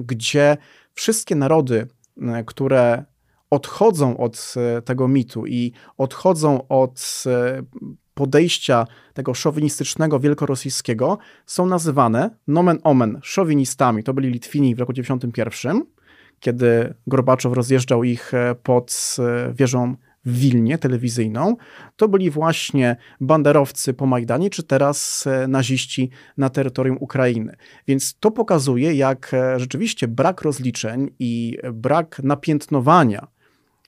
gdzie 0.04 0.58
wszystkie 0.93 1.36
narody, 1.36 1.88
e, 2.22 2.43
które 2.43 3.06
odchodzą 3.50 4.18
od 4.18 4.54
e, 4.58 4.82
tego 4.82 5.08
mitu 5.08 5.45
i 5.45 5.72
odchodzą 5.97 6.68
od 6.68 7.24
e, 7.28 7.62
podejścia 8.14 8.88
tego 9.14 9.34
szowinistycznego 9.34 10.20
wielkorosyjskiego, 10.20 11.18
są 11.45 11.66
nazywane 11.66 12.30
nomen 12.47 12.80
omen 12.84 13.20
szowinistami. 13.24 14.04
To 14.04 14.14
byli 14.14 14.30
Litwini 14.30 14.76
w 14.76 14.80
roku 14.80 14.93
91, 14.93 15.84
kiedy 16.39 16.93
Gorbaczow 17.08 17.54
rozjeżdżał 17.54 18.04
ich 18.04 18.32
pod 18.64 19.18
wieżą 19.54 19.95
w 20.26 20.39
Wilnie 20.39 20.78
telewizyjną, 20.78 21.55
to 21.95 22.07
byli 22.07 22.30
właśnie 22.30 22.95
banderowcy 23.22 23.93
po 23.93 24.05
Majdanie, 24.05 24.49
czy 24.49 24.63
teraz 24.63 25.28
e, 25.28 25.47
naziści 25.47 26.09
na 26.38 26.49
terytorium 26.49 26.97
Ukrainy. 26.99 27.55
Więc 27.88 28.15
to 28.20 28.32
pokazuje, 28.32 28.93
jak 28.93 29.34
e, 29.34 29.59
rzeczywiście 29.59 30.07
brak 30.07 30.41
rozliczeń 30.41 31.09
i 31.20 31.57
brak 31.74 32.22
napiętnowania 32.24 33.28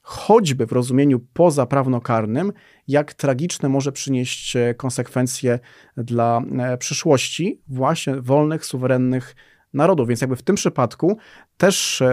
choćby 0.04 0.66
w 0.66 0.72
rozumieniu 0.72 1.20
pozaprawnokarnym, 1.34 2.54
jak 2.88 3.14
tragiczne 3.14 3.70
może 3.70 3.92
przynieść 3.92 4.56
e, 4.56 4.74
konsekwencje 4.74 5.60
dla 5.98 6.42
przyszłości 6.80 7.62
właśnie 7.68 8.22
wolnych, 8.22 8.66
suwerennych 8.66 9.36
narodów. 9.74 10.08
Więc 10.08 10.22
jakby 10.22 10.36
w 10.36 10.44
tym 10.44 10.56
przypadku 10.56 11.18
też 11.58 12.04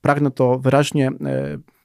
pragnę 0.00 0.30
to 0.30 0.58
wyraźnie 0.58 1.10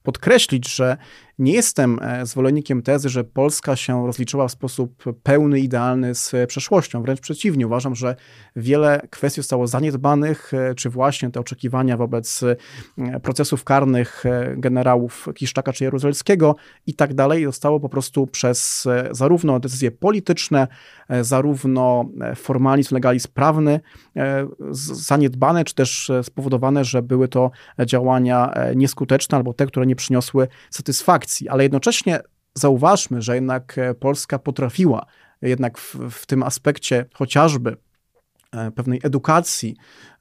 podkreślić, 0.06 0.76
że 0.76 0.98
nie 1.40 1.54
jestem 1.54 2.00
e, 2.02 2.26
zwolennikiem 2.26 2.82
tezy, 2.82 3.10
że 3.10 3.24
Polska 3.24 3.76
się 3.76 4.08
rozliczyła 4.08 4.48
w 4.48 4.52
sposób 4.52 5.04
pełny, 5.24 5.60
idealny 5.60 6.16
z 6.16 6.32
przeszłością. 6.48 7.02
Wręcz 7.02 7.20
przeciwnie, 7.20 7.68
uważam, 7.68 7.96
że 7.96 8.16
wiele 8.56 9.02
kwestii 9.10 9.42
zostało 9.42 9.68
zaniedbanych, 9.68 10.54
e, 10.54 10.76
czy 10.76 10.90
właśnie 10.90 11.32
te 11.32 11.40
oczekiwania 11.40 11.98
wobec 11.98 12.44
e, 12.44 13.20
procesów 13.20 13.64
karnych 13.64 14.24
generałów 14.58 15.28
Kiszczaka 15.36 15.74
czy 15.74 15.84
Jaruzelskiego 15.84 16.56
i 16.88 16.94
tak 16.94 17.14
dalej 17.14 17.46
zostało 17.46 17.80
po 17.80 17.90
prostu 17.90 18.28
przez 18.28 18.88
zarówno 19.12 19.60
decyzje 19.60 19.92
polityczne, 19.92 20.68
zarówno 21.22 22.10
formalizm, 22.36 22.96
legalizm 22.96 23.28
prawny 23.34 23.80
zaniedbane, 24.72 25.64
czy 25.64 25.76
też 25.76 26.12
spowodowane, 26.24 26.86
że 26.86 27.02
były 27.02 27.28
to 27.28 27.52
działania 27.86 28.54
nieskuteczne 28.76 29.38
albo 29.38 29.54
te, 29.54 29.66
które 29.66 29.86
nie 29.86 29.96
przyniosły 29.96 30.48
satysfakcji 30.70 31.25
ale 31.50 31.64
jednocześnie 31.64 32.20
zauważmy, 32.54 33.22
że 33.22 33.36
jednak 33.36 33.78
e, 33.78 33.94
Polska 33.94 34.40
potrafiła 34.40 35.06
jednak 35.42 35.78
w, 35.78 35.96
w 36.12 36.26
tym 36.26 36.44
aspekcie 36.44 37.06
chociażby 37.14 37.78
pewnej 38.76 39.00
edukacji, 39.04 39.76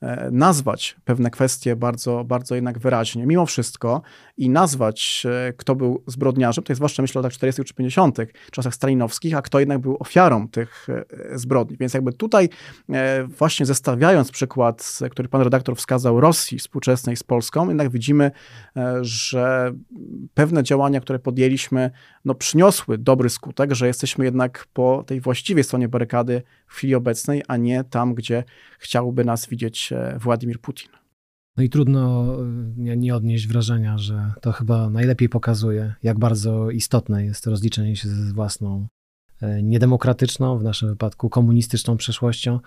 E, 0.04 0.30
nazwać 0.30 0.96
pewne 1.04 1.30
kwestie 1.30 1.76
bardzo, 1.76 2.24
bardzo 2.24 2.54
jednak 2.54 2.78
wyraźnie, 2.78 3.26
mimo 3.26 3.46
wszystko 3.46 4.02
i 4.36 4.50
nazwać, 4.50 5.26
e, 5.48 5.52
kto 5.52 5.74
był 5.74 6.02
zbrodniarzem, 6.06 6.64
to 6.64 6.72
jest 6.72 6.78
zwłaszcza 6.78 7.02
myślę 7.02 7.18
o 7.18 7.22
latach 7.22 7.32
40. 7.32 7.64
czy 7.64 7.74
50., 7.74 8.18
czasach 8.50 8.74
stalinowskich, 8.74 9.36
a 9.36 9.42
kto 9.42 9.60
jednak 9.60 9.78
był 9.78 9.96
ofiarą 10.00 10.48
tych 10.48 10.86
e, 10.88 11.04
zbrodni. 11.38 11.76
Więc 11.76 11.94
jakby 11.94 12.12
tutaj 12.12 12.48
właśnie 13.26 13.66
zestawiając 13.66 14.30
przykład, 14.30 14.98
który 15.10 15.28
pan 15.28 15.42
redaktor 15.42 15.76
wskazał, 15.76 16.20
Rosji 16.20 16.58
współczesnej 16.58 17.16
z 17.16 17.22
Polską, 17.22 17.68
jednak 17.68 17.90
widzimy, 17.90 18.30
że 19.00 19.72
pewne 20.34 20.62
działania, 20.62 21.00
które 21.00 21.18
podjęliśmy, 21.18 21.90
no 22.24 22.34
przyniosły 22.34 22.98
dobry 22.98 23.30
skutek, 23.30 23.74
że 23.74 23.86
jesteśmy 23.86 24.24
jednak 24.24 24.66
po 24.72 25.04
tej 25.06 25.20
właściwej 25.20 25.64
stronie 25.64 25.88
barykady 25.88 26.42
w 26.66 26.74
chwili 26.74 26.94
obecnej, 26.94 27.42
a 27.48 27.56
nie 27.56 27.84
tam, 27.84 28.14
gdzie 28.14 28.23
chciałby 28.78 29.24
nas 29.24 29.48
widzieć 29.48 29.92
Władimir 30.18 30.60
Putin. 30.60 30.88
No 31.56 31.62
i 31.62 31.68
trudno 31.68 32.26
nie, 32.76 32.96
nie, 32.96 33.16
odnieść 33.16 33.46
wrażenia, 33.46 33.98
że 33.98 34.32
to 34.40 34.52
chyba 34.52 34.90
najlepiej 34.90 35.28
pokazuje, 35.28 35.94
jak 36.02 36.18
bardzo 36.18 36.70
istotne 36.70 37.24
jest 37.24 37.46
rozliczenie 37.46 37.96
się 37.96 38.08
ze 38.08 38.32
własną 38.32 38.86
e, 39.40 39.62
niedemokratyczną, 39.62 40.58
w 40.58 40.62
naszym 40.62 40.88
wypadku 40.88 41.28
komunistyczną 41.28 41.96
przeszłością. 41.96 42.60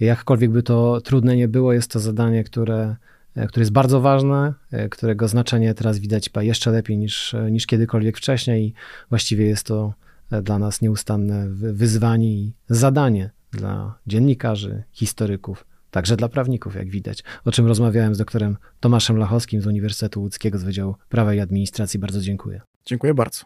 Jakkolwiek 0.00 0.50
by 0.50 0.62
to 0.62 1.00
trudne 1.00 1.36
nie 1.36 1.48
było, 1.48 1.72
jest 1.72 1.90
to 1.90 2.00
zadanie, 2.00 2.44
które, 2.44 2.96
e, 3.36 3.46
które 3.46 3.62
jest 3.62 3.72
bardzo 3.72 4.00
ważne, 4.00 4.54
e, 4.70 4.88
którego 4.88 5.28
znaczenie 5.28 5.74
teraz 5.74 5.98
widać 5.98 6.24
chyba 6.24 6.42
jeszcze 6.42 6.70
lepiej 6.70 6.98
niż, 6.98 7.36
niż 7.50 7.66
kiedykolwiek 7.66 8.16
wcześniej 8.16 8.66
i 8.66 8.74
właściwie 9.08 9.46
jest 9.46 9.66
to 9.66 9.94
dla 10.42 10.58
nas 10.58 10.80
nieustanne 10.80 11.48
wyzwanie 11.48 12.34
i 12.34 12.52
zadanie 12.68 13.30
dla 13.52 13.98
dziennikarzy, 14.06 14.82
historyków, 14.92 15.64
Także 15.92 16.16
dla 16.16 16.28
prawników, 16.28 16.74
jak 16.74 16.90
widać. 16.90 17.24
O 17.44 17.52
czym 17.52 17.66
rozmawiałem 17.66 18.14
z 18.14 18.18
doktorem 18.18 18.56
Tomaszem 18.80 19.16
Lachowskim 19.16 19.60
z 19.60 19.66
Uniwersytetu 19.66 20.20
Łódzkiego 20.20 20.58
z 20.58 20.64
Wydziału 20.64 20.94
Prawa 21.08 21.34
i 21.34 21.40
Administracji. 21.40 22.00
Bardzo 22.00 22.20
dziękuję. 22.20 22.60
Dziękuję 22.86 23.14
bardzo. 23.14 23.44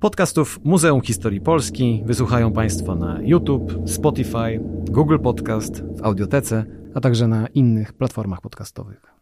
Podcastów 0.00 0.60
Muzeum 0.64 1.00
Historii 1.00 1.40
Polski 1.40 2.02
wysłuchają 2.06 2.52
Państwo 2.52 2.94
na 2.94 3.20
YouTube, 3.22 3.72
Spotify, 3.86 4.60
Google 4.90 5.18
Podcast, 5.18 5.82
w 5.82 6.02
Audiotece, 6.02 6.64
a 6.94 7.00
także 7.00 7.28
na 7.28 7.46
innych 7.46 7.92
platformach 7.92 8.40
podcastowych. 8.40 9.13